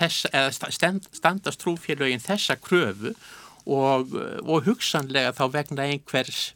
[0.00, 0.70] Þess, eða
[1.12, 3.10] standast trúfélögin þessa kröfu
[3.66, 6.50] og, og hugsanlega þá vegna einhvers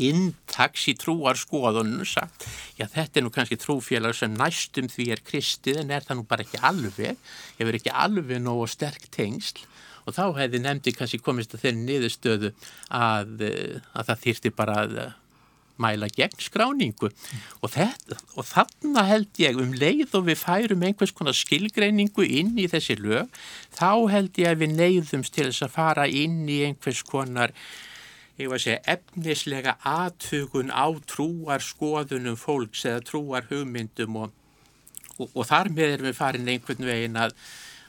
[0.00, 2.46] intaks í trúar skoðunum sagt,
[2.78, 6.26] já þetta er nú kannski trúfélag sem næstum því er kristið en er það nú
[6.28, 7.20] bara ekki alveg,
[7.58, 9.66] hefur ekki alveg nógu sterk tengsl.
[10.04, 12.50] Og þá hefði nefndi kannski komist að þeirri niðurstöðu
[12.92, 13.44] að,
[13.96, 14.98] að það þýrti bara að
[15.80, 17.10] mæla gegn skráningu.
[17.60, 22.54] Og, þetta, og þarna held ég um leið og við færum einhvers konar skilgreiningu inn
[22.60, 23.32] í þessi lög
[23.74, 27.54] þá held ég að við neyðumst til þess að fara inn í einhvers konar
[28.34, 34.32] segja efnislega aðtugun á trúar skoðunum fólks eða trúar hugmyndum og,
[35.18, 37.36] og, og þar með erum við farin einhvern veginn að,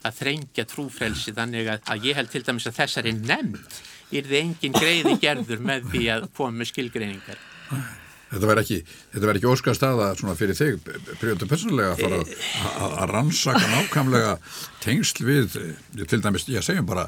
[0.05, 3.81] að þrengja trúfrelsi þannig að, að ég held til dæmis að þessari nefnd
[4.13, 7.41] er þið engin greiði gerður með því að koma með skilgreiningar
[8.36, 8.78] Þetta verð ekki,
[9.15, 10.78] ekki óskast aða fyrir þig,
[11.21, 14.36] Príjóttur Personlega, að fara að, að rannsaka nákvæmlega
[14.84, 15.58] tengsl við,
[16.10, 17.06] til dæmis, ég segjum bara,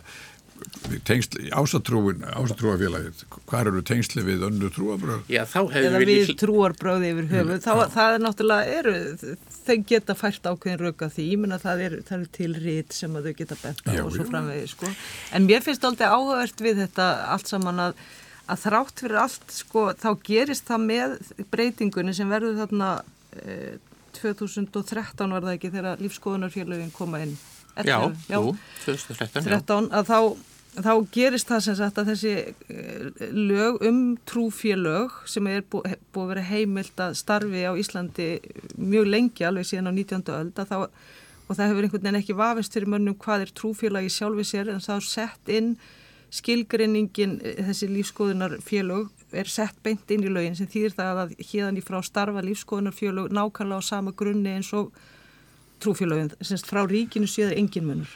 [1.09, 5.25] tengsl, ásatrúin, ásatrúafélagið, hvað eru tengsli við önnu trúabröð?
[5.31, 5.89] Já, þá hefur við...
[5.89, 11.09] Eða við trúarbröði yfir höfu, þá, það er náttúrulega, eru, þau geta fært ákveðin röka
[11.13, 14.13] því, ég menna það er, það er til rít sem að þau geta betta og
[14.15, 14.93] svo framvegið, sko.
[15.37, 18.07] En mér finnst alltaf áhugavert við þetta allt saman að
[18.47, 21.15] að þrátt fyrir allt sko þá gerist það með
[21.51, 22.91] breytingunni sem verður þarna
[23.43, 23.77] eh,
[24.17, 27.37] 2013 var það ekki þegar lífskoðunarfélagin koma inn
[27.85, 28.39] Já, já,
[28.87, 30.19] 2013 13, að þá,
[30.81, 32.31] þá gerist það sem sagt að þessi
[32.73, 35.83] eh, lög um trúfélög sem er bú,
[36.15, 38.31] búið að vera heimilt að starfi á Íslandi
[38.81, 40.25] mjög lengi alveg síðan á 19.
[40.39, 44.47] öld þá, og það hefur einhvern veginn ekki vafist fyrir mönnum hvað er trúfélagi sjálfi
[44.47, 45.75] sér en það er sett inn
[46.33, 51.79] skilgreiningin eh, þessi lífskoðunarfélög er sett beint inn í lögin sem þýðir það að híðan
[51.79, 54.91] í frá starfa lífskoðunarfélög nákvæmlega á sama grunni eins og
[55.83, 58.13] trúfélögin, semst frá ríkinu séður engin munur.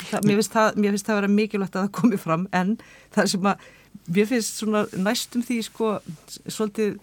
[0.00, 2.76] Það, mér, finnst það, mér finnst það að vera mikilvægt að það komi fram en
[3.14, 3.66] það sem að
[4.16, 5.90] mér finnst svona næstum því sko
[6.46, 6.96] svolítið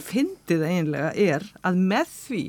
[0.00, 2.44] fyndið eiginlega er að með því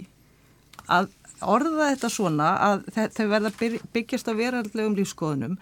[0.91, 2.83] að orða þetta svona að
[3.15, 3.51] þau verða
[3.93, 5.57] byggjast á veraldlegum lífskoðunum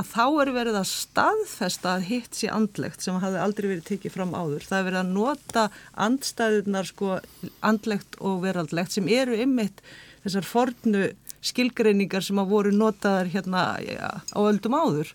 [0.00, 4.14] að þá er verið að staðfesta að hitt sé andlegt sem hafi aldrei verið tekið
[4.16, 4.64] fram áður.
[4.66, 5.66] Það er verið að nota
[6.06, 7.18] andstæðunar sko
[7.62, 9.84] andlegt og veraldlegt sem eru ymmit
[10.24, 11.06] þessar fornu
[11.44, 15.12] skilgreiningar sem að voru notaðar hérna ja, á öldum áður.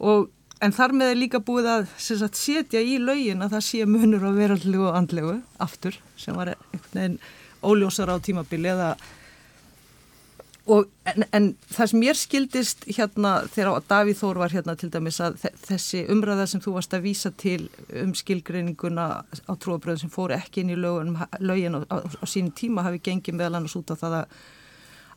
[0.00, 0.30] Og,
[0.64, 4.26] en þar með er líka búið að sagt, setja í laugin að það sé munur
[4.26, 7.18] á veraldlegu og andlegu aftur sem var einhvern veginn
[7.60, 8.94] óljósar á tímabili eða
[10.70, 15.18] Og, en, en það sem mér skildist hérna þegar Davíð Þór var hérna til dæmis
[15.24, 17.64] að þessi umræða sem þú varst að vísa til
[17.98, 22.52] um skilgreininguna á trúabröðum sem fór ekki inn í lögin, lögin á, á, á sínum
[22.54, 24.36] tíma hafi gengið meðal annars út á það að,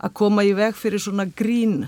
[0.08, 1.84] að koma í veg fyrir svona grín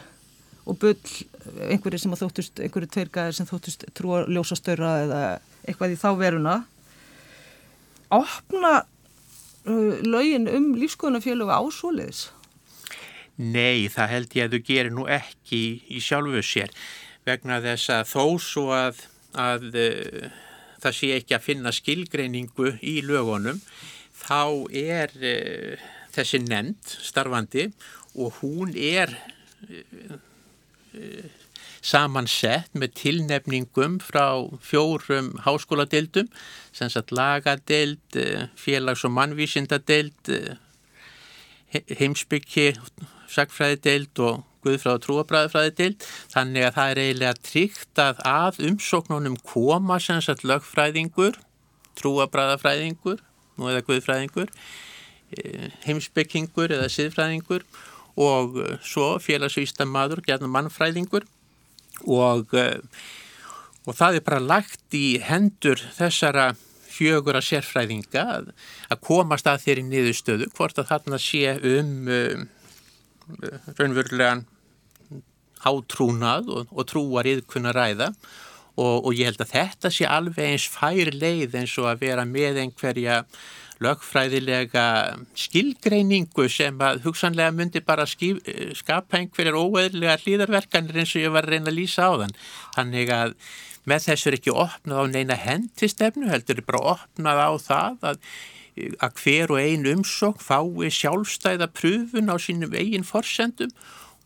[0.66, 1.18] og bull
[1.66, 5.26] einhverju sem að þóttust, einhverju tveirgæðir sem þóttust trúa ljósastöra eða
[5.66, 6.56] eitthvað í þá veruna.
[8.14, 8.78] Opna
[9.66, 12.28] uh, lögin um lífskoðunafélögu ásóliðis
[13.36, 16.72] Nei, það held ég að þú gerir nú ekki í, sjálfu sér
[17.28, 19.02] vegna þess að þó svo að,
[19.36, 20.28] að uh,
[20.80, 23.60] það sé ekki að finna skilgreiningu í lögunum
[24.16, 25.84] þá er uh,
[26.16, 27.66] þessi nend starfandi
[28.16, 29.12] og hún er
[29.68, 30.16] uh,
[31.84, 36.32] samansett með tilnefningum frá fjórum háskóladildum
[36.74, 38.16] sem sagt lagadeld,
[38.58, 40.32] félags- og mannvísindadeld,
[42.00, 42.72] heimsbyggi
[43.32, 50.00] sagfræðideild og Guðfráð og trúabræðifræðideild þannig að það er eiginlega tryggt að að umsóknunum koma
[50.02, 51.38] sem sagt lögfræðingur,
[52.02, 53.22] trúabræðafræðingur
[53.60, 57.66] nú eða Guðfræðingur e, heimsbyggingur eða siðfræðingur
[58.18, 61.28] og e, svo félagsvístamadur, gerðan mannfræðingur.
[62.10, 62.68] Og, e,
[63.86, 66.54] og það er bara lagt í hendur þessara
[66.96, 68.52] fjögur að sérfræðinga að,
[68.90, 72.46] að komast að þeirri niðurstöðu hvort að þarna sé um
[73.78, 74.46] raunverulegan
[75.66, 78.12] átrúnað og, og trúar yðkunna ræða
[78.76, 82.26] og, og ég held að þetta sé alveg eins fær leið eins og að vera
[82.30, 83.22] með einhverja
[83.84, 84.86] lögfræðilega
[85.36, 88.40] skilgreiningu sem að hugsanlega myndi bara skip,
[88.78, 92.36] skapa einhverjar óeðlega hlýðarverkanir eins og ég var að reyna að lýsa á þann.
[92.78, 93.36] Þannig að
[93.86, 98.22] með þessu er ekki opnað á neina hendistefnu, heldur er bara opnað á það að
[98.76, 103.72] að hver og ein umsók fái sjálfstæða pröfun á sínum eigin forsendum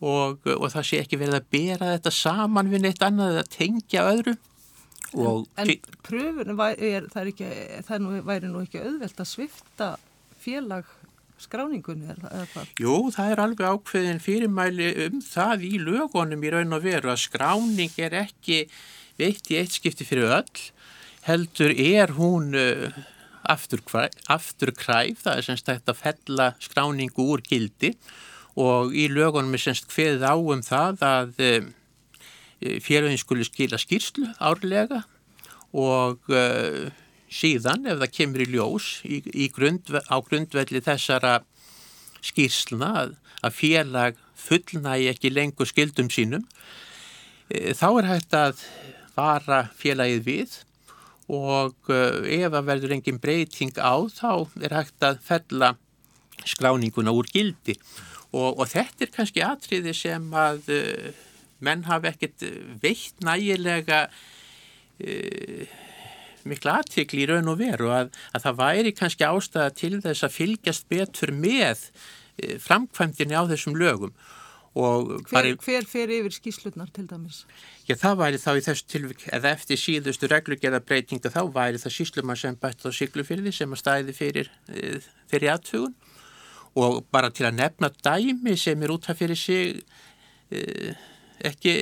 [0.00, 4.06] og, og það sé ekki verið að bera þetta saman við neitt annað eða tengja
[4.10, 4.36] öðru.
[5.10, 5.72] En, en
[6.06, 9.90] pröfunum er, er nú, væri nú ekki auðvelt að svifta
[10.40, 10.88] félag
[11.40, 12.14] skráningunni?
[12.80, 17.22] Jú, það er alveg ákveðin fyrirmæli um það í lögunum í raun og veru að
[17.24, 18.64] skráning er ekki
[19.20, 20.68] veitt í eitt skipti fyrir öll
[21.26, 22.54] heldur er hún
[23.50, 27.94] uh, afturkræf, það er semst þetta fella skráningu úr gildi
[28.58, 31.50] og í lögunum er semst hveðið á um það að e,
[32.82, 35.04] félagin skuli skila skýrslu árlega
[35.76, 36.90] og e,
[37.30, 41.40] síðan ef það kemur í ljós í, í grund, á grundvelli þessara
[42.26, 43.14] skýrsluna að,
[43.46, 46.44] að félag fullnægi ekki lengur skildum sínum
[47.48, 48.66] e, þá er hægt að
[49.14, 50.58] vara félagið við
[51.30, 55.74] og eh, ef það verður engin breyting á þá er hægt að fella
[56.48, 57.76] skráninguna úr gildi
[58.32, 61.08] og, og þetta er kannski atriði sem að uh,
[61.60, 62.44] menn hafi ekkert
[62.80, 65.78] veitt nægilega uh,
[66.48, 70.36] mikla aðtikli í raun og veru að, að það væri kannski ástæða til þess að
[70.36, 71.86] fylgjast betur með
[72.40, 74.14] e, framkvæmdini á þessum lögum.
[74.70, 77.42] Hver, hver fer yfir skíslutnar til dæmis?
[77.88, 81.96] Já, það væri þá í þessu tilvík, eða eftir síðustu reglugjara breytinga þá væri það
[81.96, 85.00] síslumar sem bætt á syklufyrði sem að stæði fyrir e,
[85.32, 85.96] þeirri aðtugun
[86.78, 89.82] og bara til að nefna dæmi sem er út af fyrir sig
[90.54, 90.94] e,
[91.50, 91.74] ekki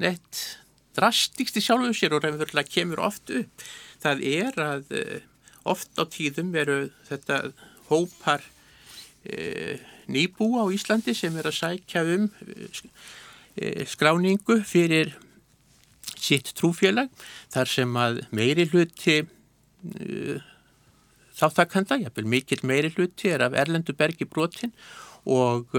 [0.00, 0.40] neitt
[0.96, 3.66] drastikst í sjálfuðu sér og reyndurlega kemur oft upp.
[4.00, 5.20] Það er að eh,
[5.68, 7.42] oft á tíðum veru þetta
[7.90, 8.59] hópar e,
[10.10, 12.28] nýbú á Íslandi sem er að sækja um
[13.56, 15.12] e, skráningu fyrir
[16.16, 17.10] sitt trúfélag
[17.52, 20.38] þar sem að meiri hluti e,
[21.36, 24.72] þáttakanda, jáfnveil mikill meiri hluti er af Erlendu bergi brotin
[25.28, 25.72] og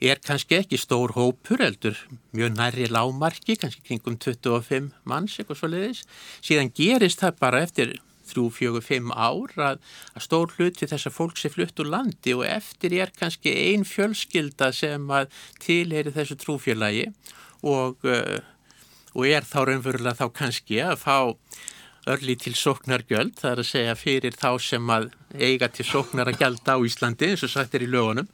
[0.00, 1.98] er kannski ekki stór hópur eldur
[2.36, 6.04] mjög nærri lámarki, kannski kringum 25 manns eitthvað svo leiðis.
[6.40, 7.92] Síðan gerist það bara eftir
[8.30, 9.82] 3-4-5 ár að,
[10.14, 14.70] að stór hluti þessar fólk sé flutt úr landi og eftir er kannski ein fjölskylda
[14.76, 15.28] sem að
[15.62, 17.10] tilheyri þessu trúfélagi
[17.66, 18.40] og, uh,
[19.16, 21.18] og er þá raunverulega þá kannski að fá
[22.10, 26.40] örli til sóknargjöld, það er að segja fyrir þá sem að eiga til sóknar að
[26.40, 28.28] gælda á Íslandi eins og sagt er í lögunum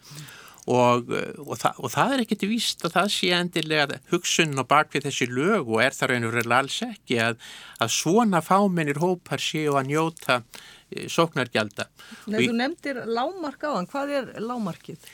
[0.67, 5.07] og, og, það, og það er ekkert víst að það sé endilega hugsun og bakvið
[5.07, 7.39] þessi lög og er það raunverulega alls ekki að,
[7.79, 10.41] að svona fámennir hópar séu að njóta
[10.91, 11.87] e, sóknargjalda.
[12.33, 15.11] Nei, þú nefndir lámark á hann, hvað er lámarkið?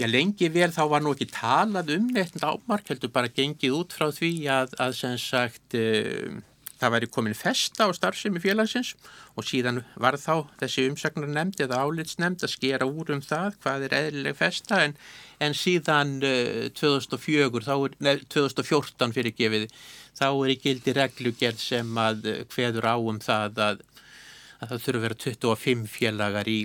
[0.00, 3.94] Já, lengi vel þá var nú ekki talað um neitt lámark, heldur bara gengið út
[3.94, 5.78] frá því að, að sem sagt...
[5.78, 6.42] E,
[6.82, 8.92] það væri komin festa á starfsemi félagsins
[9.38, 13.86] og síðan var þá þessi umsagnar nefnd eða álitsnefnd að skera úr um það hvað
[13.86, 14.96] er eðlileg festa en,
[15.38, 19.68] en síðan uh, 2004, er, nei, 2014 fyrir gefið
[20.18, 23.82] þá er í gildi reglugjörð sem að uh, hveður á um það að,
[24.58, 26.60] að það þurfa að vera 25 félagar í,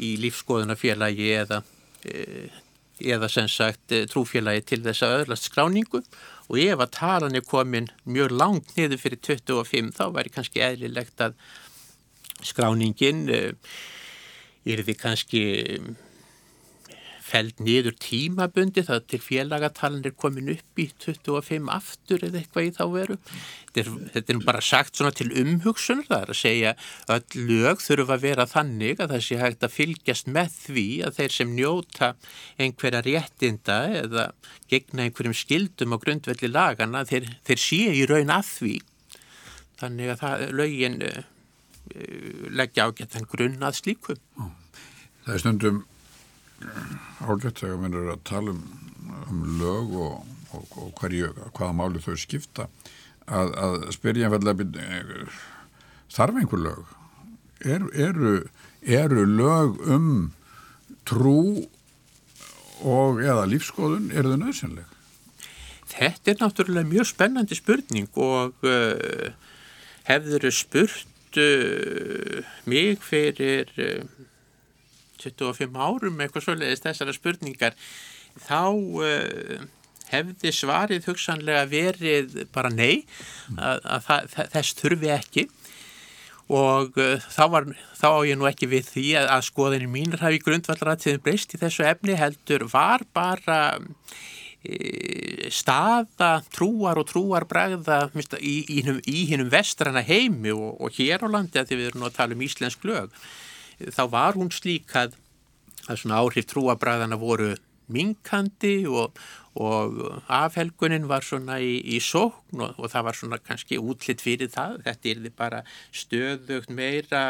[0.00, 1.60] í lífskoðunafélagi eða,
[2.08, 2.62] uh,
[3.04, 6.00] eða sem sagt trúfélagi til þess að öðlast skráningu.
[6.00, 11.22] og ef að talan er komin mjög langt niður fyrir 25 þá væri kannski eðlilegt
[11.24, 11.38] að
[12.44, 15.44] skráningin er því kannski
[17.24, 22.72] feld niður tímabundi það til félagatalan er komin upp í 25 aftur eða eitthvað í
[22.76, 23.16] þá veru.
[23.74, 26.74] Þetta er, bara sagt svona til umhugsunar, það er að segja
[27.14, 31.20] öll lög þurfa að vera þannig að það sé hægt að fylgjast með því að
[31.20, 32.10] þeir sem njóta
[32.60, 34.26] einhverja réttinda eða
[34.70, 38.74] gegna einhverjum skildum á grundvelli lagana þeir, þeir sé í raun að því.
[39.80, 41.24] Þannig að það, lögin uh,
[42.52, 44.22] leggja ágættan grunn að slíkum.
[45.24, 45.82] Það er stundum
[47.24, 48.62] ágætt þegar við erum að tala um,
[49.30, 52.68] um lög og, og, og hverju, hvaða máli þau skipta
[53.26, 55.28] að, að spyrja einfallega
[56.14, 56.92] þarf einhver lög
[57.64, 58.34] er, eru,
[58.82, 60.10] eru lög um
[61.08, 61.64] trú
[62.84, 64.90] og eða lífskoðun eru þau nöðsynleg?
[65.94, 69.30] Þetta er náttúrulega mjög spennandi spurning og uh,
[70.08, 74.02] hefður spurt uh, mig fyrir uh,
[75.30, 77.78] 25 árum eitthvað svoleiðist þessara spurningar
[78.44, 79.64] þá uh,
[80.10, 83.04] hefði svarið hugsanlega verið bara nei
[83.56, 85.46] að, að, að þess þurfi ekki.
[86.52, 90.24] Og uh, þá, var, þá á ég nú ekki við því að, að skoðinni mínir
[90.24, 98.10] hafi grundvallratíðin breyst í þessu efni heldur var bara uh, staða trúar og trúar bregða
[98.40, 102.04] í, í, í hinnum vestrana heimi og, og hér á landi að því við erum
[102.04, 103.24] nú að tala um íslensk lög
[103.80, 105.16] þá var hún slík að,
[105.94, 107.54] svona áhrif trúabræðana voru
[107.92, 109.18] minkandi og,
[109.60, 109.98] og
[110.32, 114.80] afhelgunin var svona í, í sókn og, og það var svona kannski útlitt fyrir það.
[114.86, 115.60] Þetta er bara
[115.92, 117.24] stöðugt meira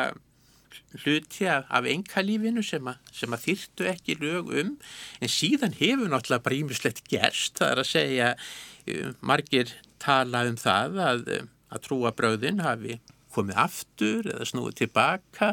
[1.04, 4.72] hluti af engalífinu sem sem að þyrtu ekki lög um
[5.22, 7.58] en síðan hefur náttúrulega bara ímislegt gerst.
[7.58, 11.26] Það er að segja, uh, margir tala um það að,
[11.70, 13.00] að trúabröðin hafi
[13.34, 15.52] komið aftur eða snúið tilbaka.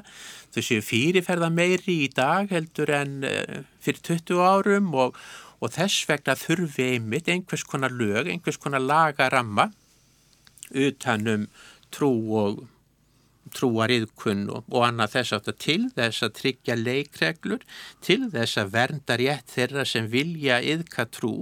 [0.54, 5.18] Þau séu fyrirferða meiri í dag heldur en uh, fyrir 20 árum og,
[5.60, 9.72] og þess vegna þurfi einmitt einhvers konar lög, einhvers konar lagaramma
[10.72, 11.50] utanum
[11.92, 12.62] trú og
[13.56, 17.66] trúariðkunn og, og annað þess aftur til þess að tryggja leikreglur,
[18.04, 21.34] til þess að vernda rétt þeirra sem vilja yðka trú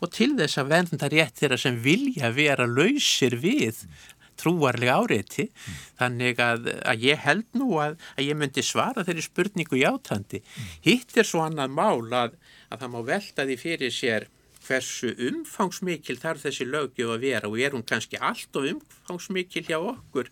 [0.00, 3.84] og til þess að vernda rétt þeirra sem vilja vera lausir við
[4.42, 5.80] trúarlega áreiti mm.
[6.02, 10.42] þannig að, að ég held nú að, að ég myndi svara þeirri spurningu játandi.
[10.42, 10.70] Mm.
[10.88, 12.38] Hitt er svo annað mál að,
[12.68, 14.28] að það má velta því fyrir sér
[14.62, 19.78] hversu umfangsmikil þarf þessi lögjöf að vera og er hún kannski allt of umfangsmikil hjá
[19.80, 20.30] okkur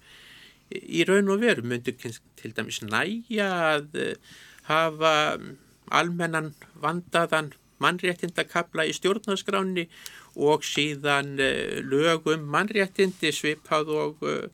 [0.70, 4.36] í raun og veru myndu til dæmis næja að eh,
[4.68, 5.14] hafa
[5.90, 7.50] almennan vandaðan
[7.82, 9.88] mannréttindakabla í stjórnarskráni
[10.36, 14.48] og síðan eh, lögum mannréttindi svipað og eh,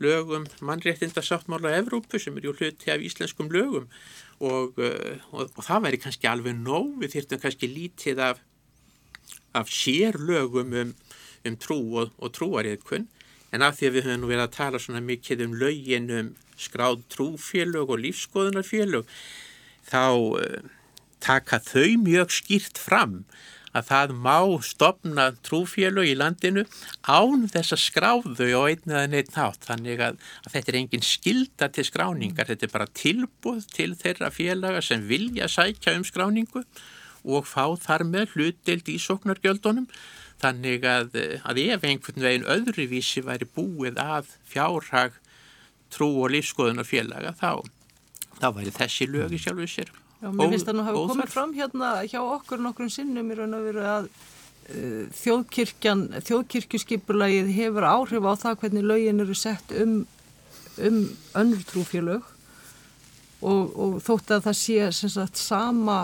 [0.00, 3.88] lögum mannréttindasáttmála Evrópu sem er ju hluti af íslenskum lögum.
[4.38, 8.44] Og, og, og það væri kannski alveg nóg, við þýrtum kannski lítið af
[9.54, 10.94] af sérlögum um,
[11.46, 13.08] um trú og, og trúariðkunn
[13.52, 16.32] en af því að við höfum nú verið að tala svona mikið um lögin um
[16.60, 19.08] skráð trúfélög og lífskoðunarfélög
[19.88, 20.04] þá
[21.24, 23.22] taka þau mjög skýrt fram
[23.78, 26.64] að það má stopna trúfélög í landinu
[27.06, 31.06] án þess að skráðu og einn eða neitt nátt þannig að, að þetta er engin
[31.06, 36.64] skilda til skráningar, þetta er bara tilbúð til þeirra félaga sem vilja sækja um skráningu
[37.28, 39.88] og fá þar með hlutdelt í sóknargjöldunum
[40.42, 45.16] þannig að, að ef einhvern veginn öðruvísi væri búið að fjárhag
[45.92, 47.64] trú og lífskoðunar félaga þá,
[48.38, 49.90] þá væri þessi lögi sjálfuð sér.
[50.18, 53.54] Já, mér finnst það nú hafa komið fram hérna hjá okkur nokkrum sinnum í raun
[53.54, 60.00] og veru að uh, þjóðkirkjan, þjóðkirkjuskipulagið hefur áhrif á það hvernig lögin eru sett um,
[60.82, 60.98] um
[61.38, 62.34] önnur trúfélög.
[63.38, 66.00] Og, og þótt að það sé sagt, sama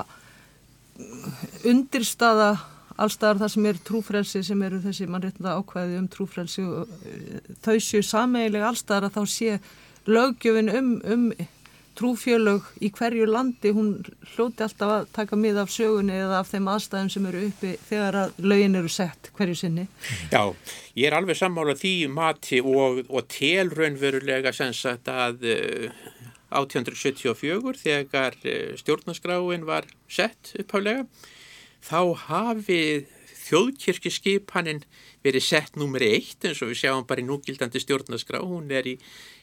[1.67, 2.53] undirstaða
[2.95, 7.79] allstaðar það sem er trúfrelsi sem eru þessi mannréttinda ákvæði um trúfrelsi og eh, þau
[7.83, 9.57] séu sameigilega allstaðar að þá sé
[10.07, 11.25] lögjöfin um, um
[11.99, 13.92] trúfjölög í hverju landi hún
[14.34, 18.18] hljóti alltaf að taka mið af sögunni eða af þeim aðstæðum sem eru uppi þegar
[18.22, 19.86] að lögin eru sett hverju sinni.
[20.32, 20.42] Já,
[20.99, 26.05] ég er alveg sammálað því mati og, og telraunverulega sem sagt að uh,
[26.55, 31.07] 1874 þegar eh, stjórnaskráin var sett upphálega
[31.84, 32.80] þá hafi
[33.45, 34.84] þjóðkirkjuskipanin
[35.25, 38.99] verið sett nummer eitt eins og við sjáum bara í núgildandi stjórnaskrá hún er í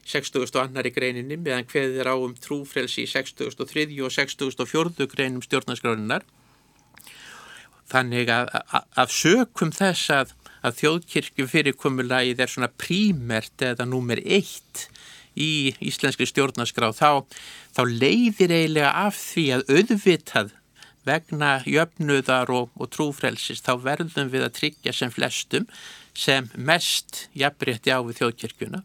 [0.07, 0.91] 62.
[0.93, 3.87] greininni meðan hveðir á um trúfrelsi í 63.
[4.05, 5.09] og 64.
[5.09, 6.27] greinum stjórnaskráninnar
[7.91, 14.21] þannig að, að, að sökum þess að, að þjóðkirkju fyrirkomulagið er svona prímert eða nummer
[14.21, 14.87] eitt
[15.37, 17.23] í íslenski stjórnarskrá þá,
[17.75, 20.57] þá leiðir eiginlega af því að auðvitað
[21.07, 25.67] vegna jöfnuðar og, og trúfrelsis þá verðum við að tryggja sem flestum
[26.17, 28.81] sem mest jafnrétti á við þjóðkirkjuna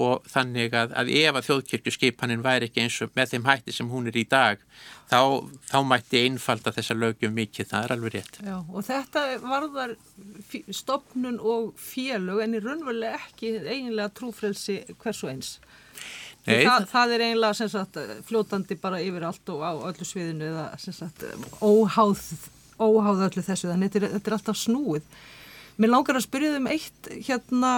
[0.00, 3.90] og þannig að, að ef að þjóðkirkjuskipanin væri ekki eins og með þeim hætti sem
[3.90, 4.62] hún er í dag
[5.10, 5.20] þá,
[5.68, 8.40] þá mætti einfalda þessa lögjum mikið, það er alveg rétt.
[8.46, 9.94] Já, og þetta varðar
[10.72, 15.54] stopnun og félög en í raunveruleg ekki eiginlega trúfrelsi hversu eins.
[16.46, 21.26] Það, það er einlega sagt, fljótandi bara yfir allt og á öllu sviðinu eða sagt,
[21.60, 22.22] óháð,
[22.80, 23.68] óháð öllu þessu.
[23.68, 25.18] Þannig þetta er, þetta er alltaf snúið.
[25.80, 27.74] Mér langar að spyrja þum eitt hérna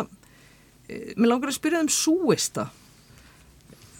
[0.88, 2.68] eh, Mér langar að spyrja þum súista.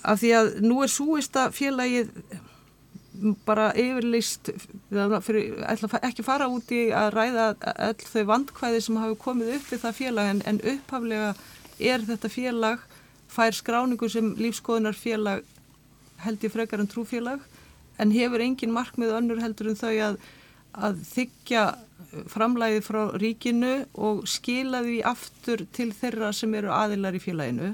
[0.03, 2.15] Af því að nú er súista félagið
[3.47, 4.49] bara yfirleist
[5.23, 5.59] fyrir,
[6.01, 9.99] ekki fara út í að ræða all þau vandkvæði sem hafi komið upp við það
[9.99, 11.29] félag en, en upphaflega
[11.93, 12.87] er þetta félag
[13.33, 15.43] fær skráningu sem lífskoðunarfélag
[16.22, 17.43] held ég frekar en trúfélag
[18.01, 20.18] en hefur engin markmið önnur heldur en þau að,
[20.72, 21.64] að þykja
[22.33, 27.72] framlæði frá ríkinu og skila því aftur til þeirra sem eru aðilar í félaginu.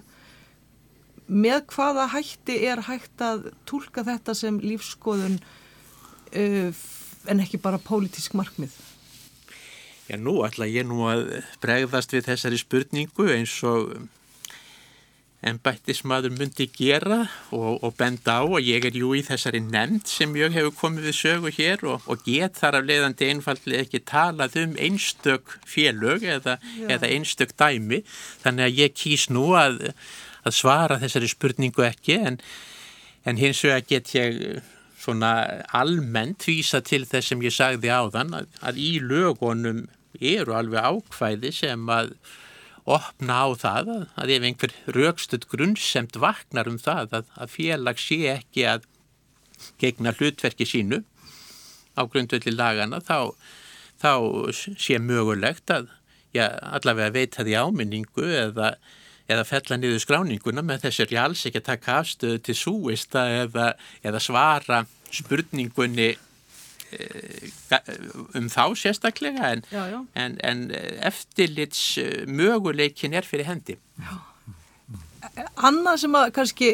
[1.29, 6.85] Með hvaða hætti er hægt að tólka þetta sem lífskoðun uh,
[7.29, 8.73] en ekki bara pólitísk markmið?
[10.09, 13.91] Já nú ætla ég nú að bregðast við þessari spurningu eins og
[15.47, 17.21] ennbættismadur myndi gera
[17.55, 21.07] og, og benda á og ég er jú í þessari nefnd sem mjög hefur komið
[21.07, 26.27] við sögu hér og, og get þar af leiðandi einfallega ekki talað um einstök félög
[26.27, 26.57] eða,
[26.91, 28.03] eða einstök dæmi.
[28.43, 29.79] Þannig að ég kýs nú að,
[30.43, 32.41] að svara þessari spurningu ekki en,
[33.23, 34.43] en hins vegar get ég
[34.99, 39.87] svona almennt vísa til þess sem ég sagði áðan að, að í lögunum
[40.19, 42.17] eru alveg ákvæði sem að
[42.89, 48.01] opna á það að, að ef einhver raukstuð grunnsemt vaknar um það að, að félag
[48.03, 48.89] sé ekki að
[49.83, 51.03] gegna hlutverki sínu
[51.99, 53.35] á grundvelli lagana þá,
[53.99, 54.13] þá
[54.55, 55.91] sé mögulegt að
[56.37, 58.73] já, allavega veita því áminningu eða,
[59.31, 63.27] eða fella niður skráninguna með þess er ég alls ekki að taka afstöðu til súista
[63.43, 63.73] eða,
[64.07, 64.85] eða svara
[65.15, 66.15] spurningunni
[68.39, 69.99] um þá sérstaklega en, já, já.
[70.15, 70.65] en, en
[71.05, 74.17] eftirlits möguleikin er fyrir hendi já.
[75.69, 76.69] Annað sem að kannski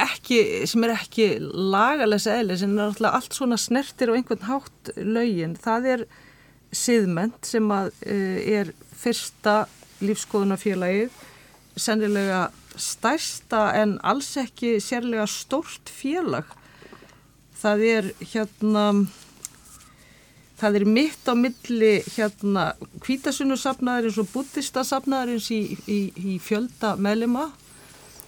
[0.00, 4.92] ekki, sem er ekki lagalega segli sem er alltaf allt svona snertir og einhvern hátt
[4.96, 6.04] laugin, það er
[6.74, 9.64] siðment sem að uh, er fyrsta
[10.04, 11.14] lífskoðunafélagið,
[11.78, 12.48] sennilega
[12.80, 16.48] stærsta en alls ekki sérlega stórt félag.
[17.64, 18.80] Það er hérna,
[20.60, 22.64] það er mitt á milli hérna
[23.06, 27.46] kvítasunusafnaðarins og buddhistasafnaðarins í, í, í fjölda meðlema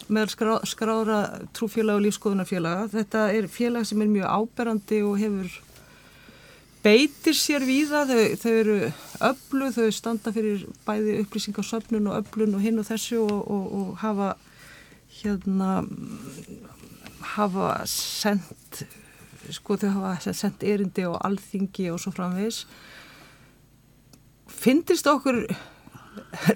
[0.08, 1.20] með skrá, skrára
[1.52, 2.88] trúfélag og lífskoðunarfélaga.
[2.94, 5.60] Þetta er félag sem er mjög áberandi og hefur
[6.86, 8.80] beitir sér víða, þau, þau eru
[9.28, 13.96] öllu, þau standa fyrir bæði upplýsingarsöfnun og öllun og hinn og þessu og, og, og
[14.00, 14.36] hafa
[15.20, 15.82] hérna
[17.36, 18.86] hafa sendt
[19.54, 22.64] sko þau hafa sendt erindi og alþingi og svo framvegs
[24.50, 25.44] finnist okkur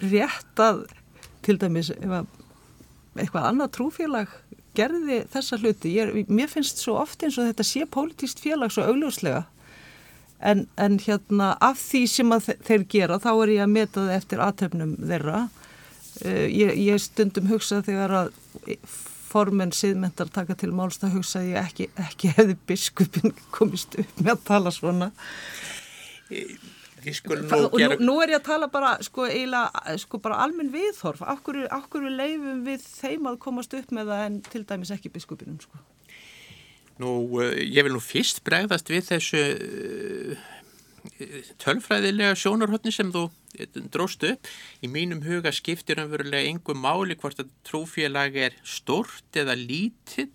[0.02, 0.84] rétt að
[1.44, 4.32] til dæmis eitthvað annað trúfélag
[4.76, 5.92] gerði þessa hluti.
[5.96, 9.44] Ég, mér finnst svo oft eins og þetta sé pólitíst félag svo augljóslega
[10.40, 14.16] en, en hérna af því sem að þeir gera þá er ég að meta það
[14.16, 15.40] eftir aðtöfnum þeirra.
[16.20, 18.32] Uh, ég, ég stundum hugsa þegar að
[19.30, 24.20] formen siðmentar taka til málst að hugsa að ég ekki, ekki hefði biskupin komist upp
[24.20, 25.10] með að tala svona.
[27.00, 27.96] Nú, gera...
[27.96, 32.18] nú er ég að tala bara sko, eiginlega, sko bara almenn viðhorf okkur, okkur við
[32.18, 35.80] leifum við þeim að komast upp með það en til dæmis ekki biskupinum sko.
[37.00, 40.48] Nú, uh, ég vil nú fyrst bregðast við þessu uh,
[41.62, 43.26] tölfræðilega sjónarhóttni sem þú
[43.58, 44.50] eh, dróst upp.
[44.84, 50.30] Í mínum huga skiptir umverulega engum máli hvort að trúfélag er stort eða lítið,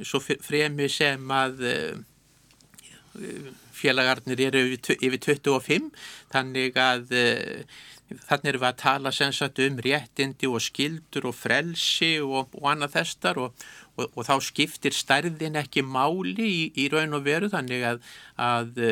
[0.00, 5.90] svo fremi sem að uh, félagarnir eru yfir 25
[6.32, 7.80] þannig að uh,
[8.26, 12.96] þannig erum við að tala sagt, um réttindi og skildur og frelsi og, og annað
[12.96, 13.66] þessar og,
[13.96, 18.02] og, og þá skiptir stærðin ekki máli í, í raun og veru þannig að,
[18.40, 18.82] að,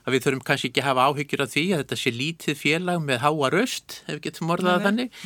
[0.00, 3.02] að við þurfum kannski ekki að hafa áhyggjur af því að þetta sé lítið félag
[3.04, 5.18] með háa röst ef við getum orðað þannig.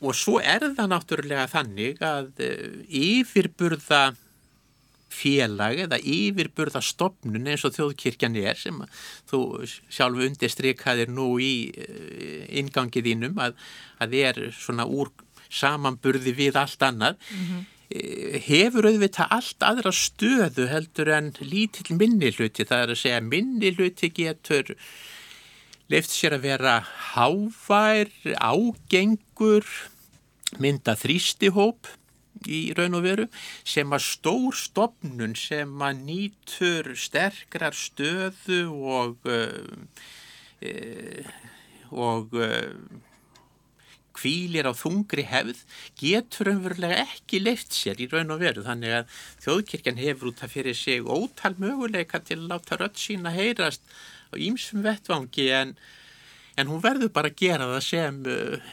[0.00, 2.42] Og svo er það náttúrulega þannig að
[3.00, 4.02] yfirburða
[5.10, 8.78] félag eða yfirburða stopnun eins og þjóðkirkjan er sem
[9.30, 13.58] þú sjálfu undirstrykkaðir nú í eh, ingangið þínum að
[13.98, 15.10] það er svona úr
[15.50, 17.18] samanburði við allt annað.
[17.34, 17.68] Mm -hmm.
[17.90, 24.76] Hefur auðvitað allt aðra stöðu heldur en lítill minnilhuti það er að segja minnilhuti getur
[25.90, 26.74] leift sér að vera
[27.10, 29.66] hávær, ágengur
[30.62, 31.90] mynda þrýstihóp
[32.46, 33.26] í raun og veru
[33.66, 39.66] sem að stór stopnun sem að nýtur sterkrar stöðu og uh,
[41.90, 42.70] og uh,
[44.20, 45.64] kvílir á þungri hefð
[46.00, 48.66] getur umverulega ekki leift sér í raun og veru.
[48.66, 53.32] Þannig að þjóðkirkjan hefur út af fyrir sig ótal möguleika til að láta rött sína
[53.34, 53.82] heyrast
[54.30, 55.74] á ímsum vettvangi en
[56.60, 58.18] en hún verður bara að gera það sem,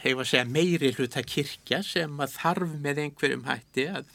[0.02, 4.10] hefur eh, að segja, meiri hluta kirkja sem að þarf með einhverjum hætti að,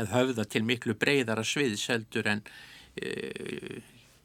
[0.00, 2.42] að höfða til miklu breyðara sviðseldur en
[2.96, 3.82] e,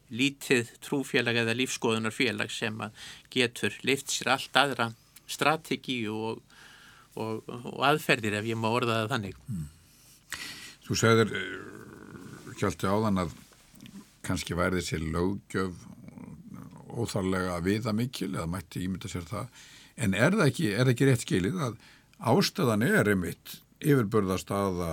[0.09, 4.89] lítið trúfélag eða lífskoðunarfélag sem að getur lift sér allt aðra
[5.29, 6.41] strategi og,
[7.15, 9.43] og, og aðferðir ef ég má orða það þannig.
[9.49, 9.67] Mm.
[10.87, 11.35] Þú segðir,
[12.59, 13.35] Kjalti áðan að
[14.25, 15.85] kannski væri þessi lögjöf
[16.89, 19.61] óþarlega viða mikil eða mætti ímynda sér það
[19.99, 21.77] en er það ekki, er það ekki rétt skilið að
[22.33, 24.91] ástæðan er einmitt yfirbörðast aða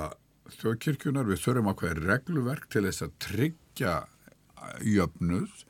[0.60, 3.94] þjóðkirkjunar við þurfum að hverja regluverk til þess að tryggja
[4.86, 5.64] jöfnuð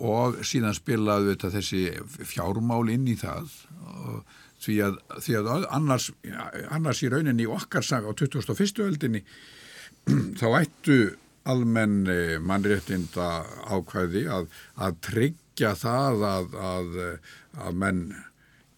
[0.00, 1.82] og síðan spilaðu þetta þessi
[2.28, 3.50] fjármál inn í það
[4.62, 6.10] því að, því að annars,
[6.70, 8.82] annars í rauninni okkar á 2001.
[8.86, 9.22] öldinni
[10.40, 10.98] þá ættu
[11.50, 12.06] almenn
[12.46, 17.00] mannréttinda ákvæði að, að tryggja það að, að,
[17.66, 18.04] að menn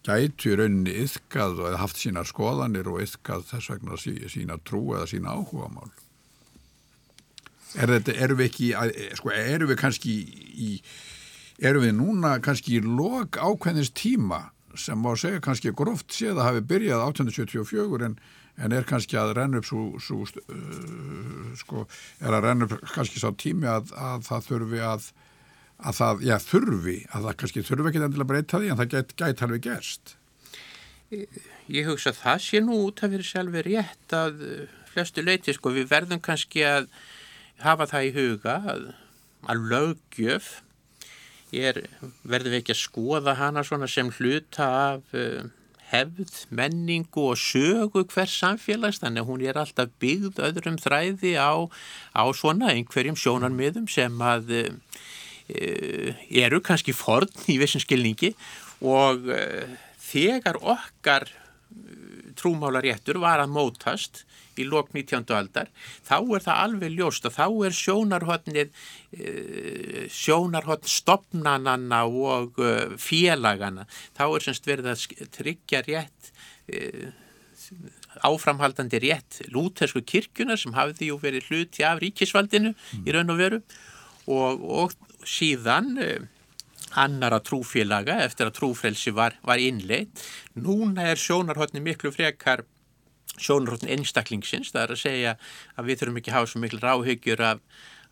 [0.05, 5.07] gætu rauninni yfkað og haft sína skoðanir og yfkað þess vegna sí, sína trú eða
[5.09, 5.93] sína áhuga mál.
[7.75, 8.71] Er þetta, erum við ekki,
[9.19, 10.15] sko, erum við kannski
[10.55, 10.71] í,
[11.59, 14.45] erum við núna kannski í log ákveðins tíma
[14.79, 18.17] sem má segja kannski gróft séð að hafi byrjað 1874 en
[18.63, 21.85] en er kannski að renna upp svo, svo uh, sko,
[22.23, 25.09] er að renna upp kannski sá tími að, að það þurfi að,
[25.83, 29.19] að það, já þurfi að það kannski þurfi ekki endilega breyta því en það gæti
[29.21, 30.15] gæt alveg gerst.
[31.71, 34.41] Ég hugsa að það sé nú út af fyrir sjálfi rétt að
[34.93, 36.87] flestu leiti sko við verðum kannski að
[37.63, 38.87] hafa það í huga að,
[39.51, 40.49] að lögjöf
[41.55, 41.85] er,
[42.27, 45.45] verðum við ekki að skoða hana svona sem hluta af uh,
[45.91, 51.53] hefð, menningu og sögu hvers samfélags þannig að hún er alltaf byggð öðrum þræði á,
[52.17, 54.55] á svona einhverjum sjónarmiðum sem að
[55.45, 58.31] eru kannski forn í vissum skilningi
[58.81, 59.29] og
[60.01, 61.29] þegar okkar
[62.39, 64.23] trúmálaréttur var að mótast
[64.61, 65.25] í lok 19.
[65.35, 65.71] aldar,
[66.05, 68.85] þá er það alveg ljóst og þá er sjónarhotnið
[70.13, 72.59] sjónarhotn stopnananna og
[73.01, 73.87] félagana,
[74.17, 76.33] þá er semst verið að tryggja rétt
[78.25, 83.03] áframhaldandi rétt lútersku kirkuna sem hafði jú verið hluti af ríkisvaldinu mm.
[83.03, 83.59] í raun og veru
[84.31, 84.95] og, og
[85.27, 85.95] síðan
[86.95, 90.21] annara trúfélaga eftir að trúfrelsi var, var innleitt.
[90.55, 92.63] Núna er sjónarhóttni miklu frekar
[93.41, 95.33] sjónarhóttni einstaklingsins, það er að segja
[95.75, 97.63] að við þurfum ekki að hafa svo miklu ráhyggjur af,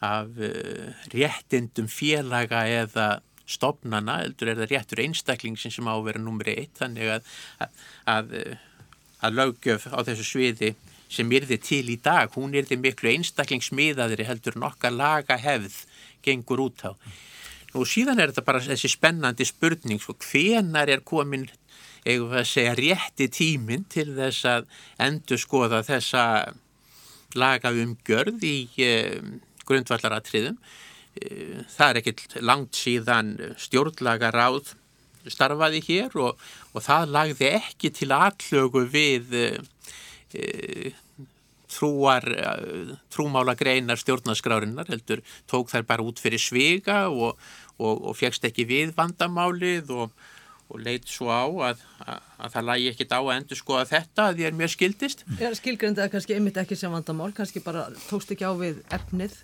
[0.03, 3.07] af uh, réttindum félaga eða
[3.49, 7.83] stopnana, eldur er það réttur einstaklingsins sem á að vera numri eitt, þannig að, að,
[8.15, 8.33] að,
[9.23, 10.73] að lögjöf á þessu sviði
[11.13, 15.83] sem yrði til í dag, hún yrði miklu einstaklingsmiðaðri heldur nokkar laga hefð
[16.25, 16.91] gengur út á.
[17.73, 21.47] Og síðan er þetta bara þessi spennandi spurning, sko, hvenar er komin,
[22.05, 24.69] eigum við að segja, rétti tíminn til þess að
[25.03, 26.23] endur skoða þessa
[27.39, 29.19] laga umgjörð í eh,
[29.67, 30.57] grundvallaratriðum.
[31.19, 34.75] Eh, það er ekkert langt síðan stjórnlaga ráð
[35.31, 36.41] starfaði hér og,
[36.75, 40.91] og það lagði ekki til aðlögu við eh,
[41.73, 42.25] trúar,
[43.09, 47.39] trúmála greinar stjórnaskrárinnar, heldur tók þær bara út fyrir sviga og
[47.81, 50.13] og, og fegst ekki við vandamálið og,
[50.73, 54.27] og leitt svo á að, að, að það lægi ekkit á að endur skoða þetta
[54.27, 55.25] að því er mér skildist.
[55.59, 59.39] Skilgrindið er kannski einmitt ekki sem vandamál, kannski bara tókst ekki á við efnið.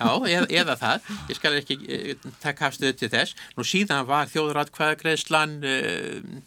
[0.00, 1.10] Já, eða, eða það.
[1.30, 3.36] Ég skal ekki uh, taka afstöðu til þess.
[3.58, 6.40] Nú síðan var þjóðratkvæðagreðslan uh,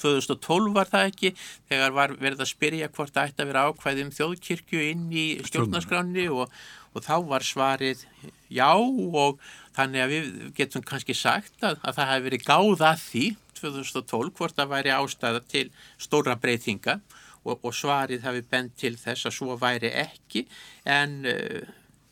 [0.00, 1.32] 2012 var það ekki
[1.68, 5.26] þegar var verið að spyrja hvort það ætti að vera ákvæði um þjóðkirkju inn í
[5.48, 6.54] stjórnarskráni og,
[6.94, 8.06] og þá var svarið
[8.48, 9.42] já og
[9.76, 13.24] Þannig að við getum kannski sagt að, að það hefði verið gáð að því
[13.60, 15.66] 2012 hvort það væri ástæða til
[16.00, 16.98] stóra breytinga
[17.44, 20.44] og, og svarið hefði bent til þess að svo væri ekki
[20.88, 21.62] en uh,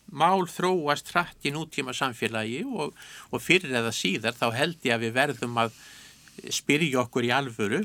[0.09, 2.95] mál þróast hratt í nútíma samfélagi og,
[3.29, 5.79] og fyrir eða síðar þá held ég að við verðum að
[6.55, 7.83] spyrja okkur í alvöru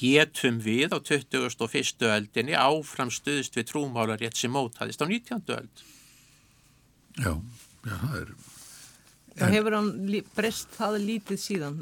[0.00, 2.06] getum við á 21.
[2.08, 5.42] öldinni áfram stuðst við trúmálarétt sem mótaðist á 19.
[5.58, 5.82] öld.
[7.20, 7.34] Já,
[7.84, 8.32] já, það er
[9.38, 9.90] En hefur hann
[10.34, 11.80] breyst það lítið síðan?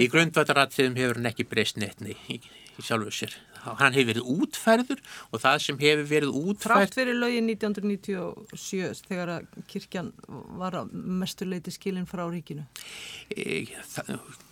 [0.00, 3.36] Í grundvættaratriðum hefur hann ekki breyst netni í, í sjálfu sér.
[3.62, 6.80] Hann hefur verið útferður og það sem hefur verið útferð...
[6.82, 10.10] Trátt fyrir lögin 1997 þegar að kirkjan
[10.58, 10.90] var að
[11.22, 12.66] mesturleiti skilin frá ríkinu?
[13.30, 13.62] E,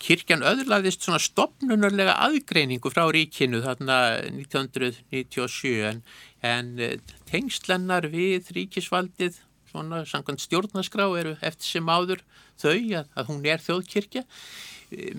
[0.02, 4.00] kirkjan öðurlaðist svona stopnunarlega aðgreiningu frá ríkinu þarna
[4.30, 6.02] 1997 en,
[6.46, 6.92] en e,
[7.32, 12.22] tengslennar við ríkisvaldið svona samkvæmt stjórnaskrá eru eftir sem áður
[12.60, 14.26] þau að, að hún er þjóðkirkja.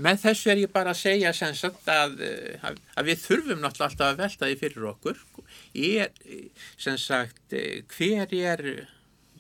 [0.04, 2.18] Með þessu er ég bara að segja sagt, að,
[2.60, 5.22] að, að við þurfum náttúrulega alltaf að velta því fyrir okkur.
[5.80, 6.10] Er,
[7.00, 7.56] sagt,
[7.96, 8.66] hver er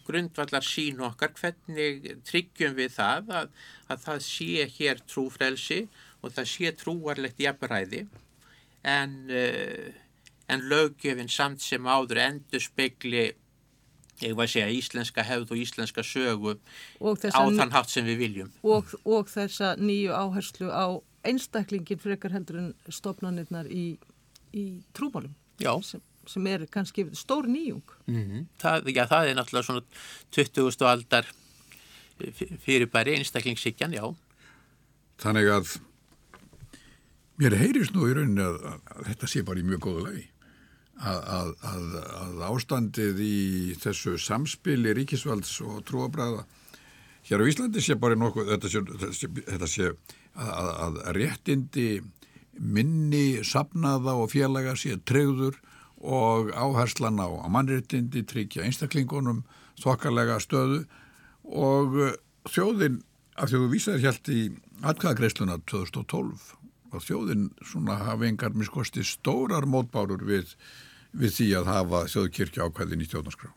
[0.07, 1.33] grundvallar sín okkar?
[1.35, 3.51] Hvernig tryggjum við það að,
[3.91, 5.81] að það sé hér trúfrelsi
[6.21, 8.05] og það sé trúarlegt jafnræði?
[8.87, 9.17] En,
[10.47, 13.27] en löggefinn samt sem áður endur spekli
[14.21, 16.55] ég var að segja íslenska hefð og íslenska sögu
[17.01, 18.53] á þann hátt sem við viljum.
[18.63, 23.97] Og, og þessa nýju áherslu á einstaklingin frekar heldur en stopnarnirnar í,
[24.53, 24.65] í
[24.97, 25.33] trúmálum
[25.85, 27.95] sem, sem er kannski stór nýjung.
[28.07, 28.47] Mm -hmm.
[28.61, 29.83] það, já, það er náttúrulega svona
[30.31, 30.85] 20.
[30.85, 31.25] aldar
[32.65, 34.15] fyrirbæri einstaklingssikjan, já.
[35.21, 35.79] Þannig að
[37.41, 40.30] mér heyrist nú í rauninni að, að, að þetta sé bara í mjög góðu lagi
[41.01, 41.85] að, að,
[42.21, 43.37] að ástandið í
[43.81, 46.45] þessu samspili ríkisvalds og trúabræða
[47.29, 48.83] hér á Íslandi sé bara nokkuð þetta sé,
[49.49, 49.91] þetta sé,
[50.35, 51.89] að, að réttindi
[52.61, 55.57] minni sapnaða og félaga sé treyður
[56.01, 59.43] og áherslan á mannréttindi tryggja einstaklingunum
[59.81, 60.83] þokkarlega stöðu
[61.45, 61.97] og
[62.49, 63.01] þjóðin
[63.37, 64.41] af því að þú vísaði helt í
[64.81, 66.49] atkvæðagreisluna 2012
[66.91, 70.55] og þjóðin svona hafi engar miskosti stórar mótbárur við
[71.11, 73.51] við því að hafa þjóðkirkja ákvæðin í stjórnarskrá?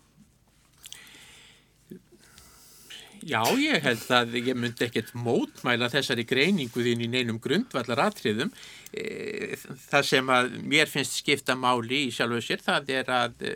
[3.25, 8.51] Já, ég held að ég myndi ekkert mótmæla þessari greiningu þín í neinum grundvallar atriðum.
[8.93, 9.57] E,
[9.89, 13.55] það sem að mér finnst skipta máli í sjálfu sér, það er að e,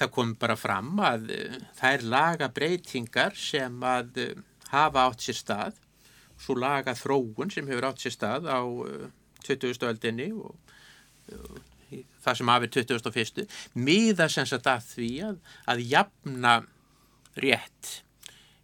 [0.00, 1.38] það kom bara fram að e,
[1.78, 4.18] það er laga breytingar sem að
[4.72, 5.78] hafa átt sér stað,
[6.42, 8.58] svo laga þróun sem hefur átt sér stað á
[9.46, 9.86] 20.
[9.86, 10.58] öldinni og
[12.26, 13.46] það sem hafið 2001
[13.86, 15.38] miða sem sagt að því að,
[15.72, 16.56] að jafna
[17.36, 17.92] rétt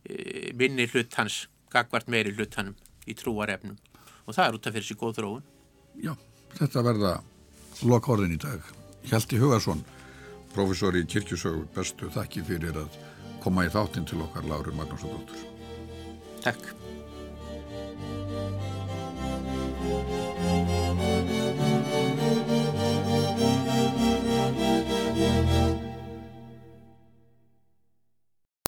[0.04, 2.76] e, minni hlutans, gagvart meiri hlutanum
[3.08, 3.78] í trúarefnum
[4.26, 5.48] og það er út af fyrir sig góð þróun.
[6.02, 6.12] Já,
[6.58, 7.16] þetta verða
[7.88, 8.68] lokhorðin í dag.
[9.10, 9.82] Hjalti Hugarsson,
[10.54, 13.00] professor í kirkjusögu, bestu þakki fyrir að
[13.42, 15.42] koma í þáttinn til okkar Láru Magnússon Dóttur.
[16.44, 16.81] Takk.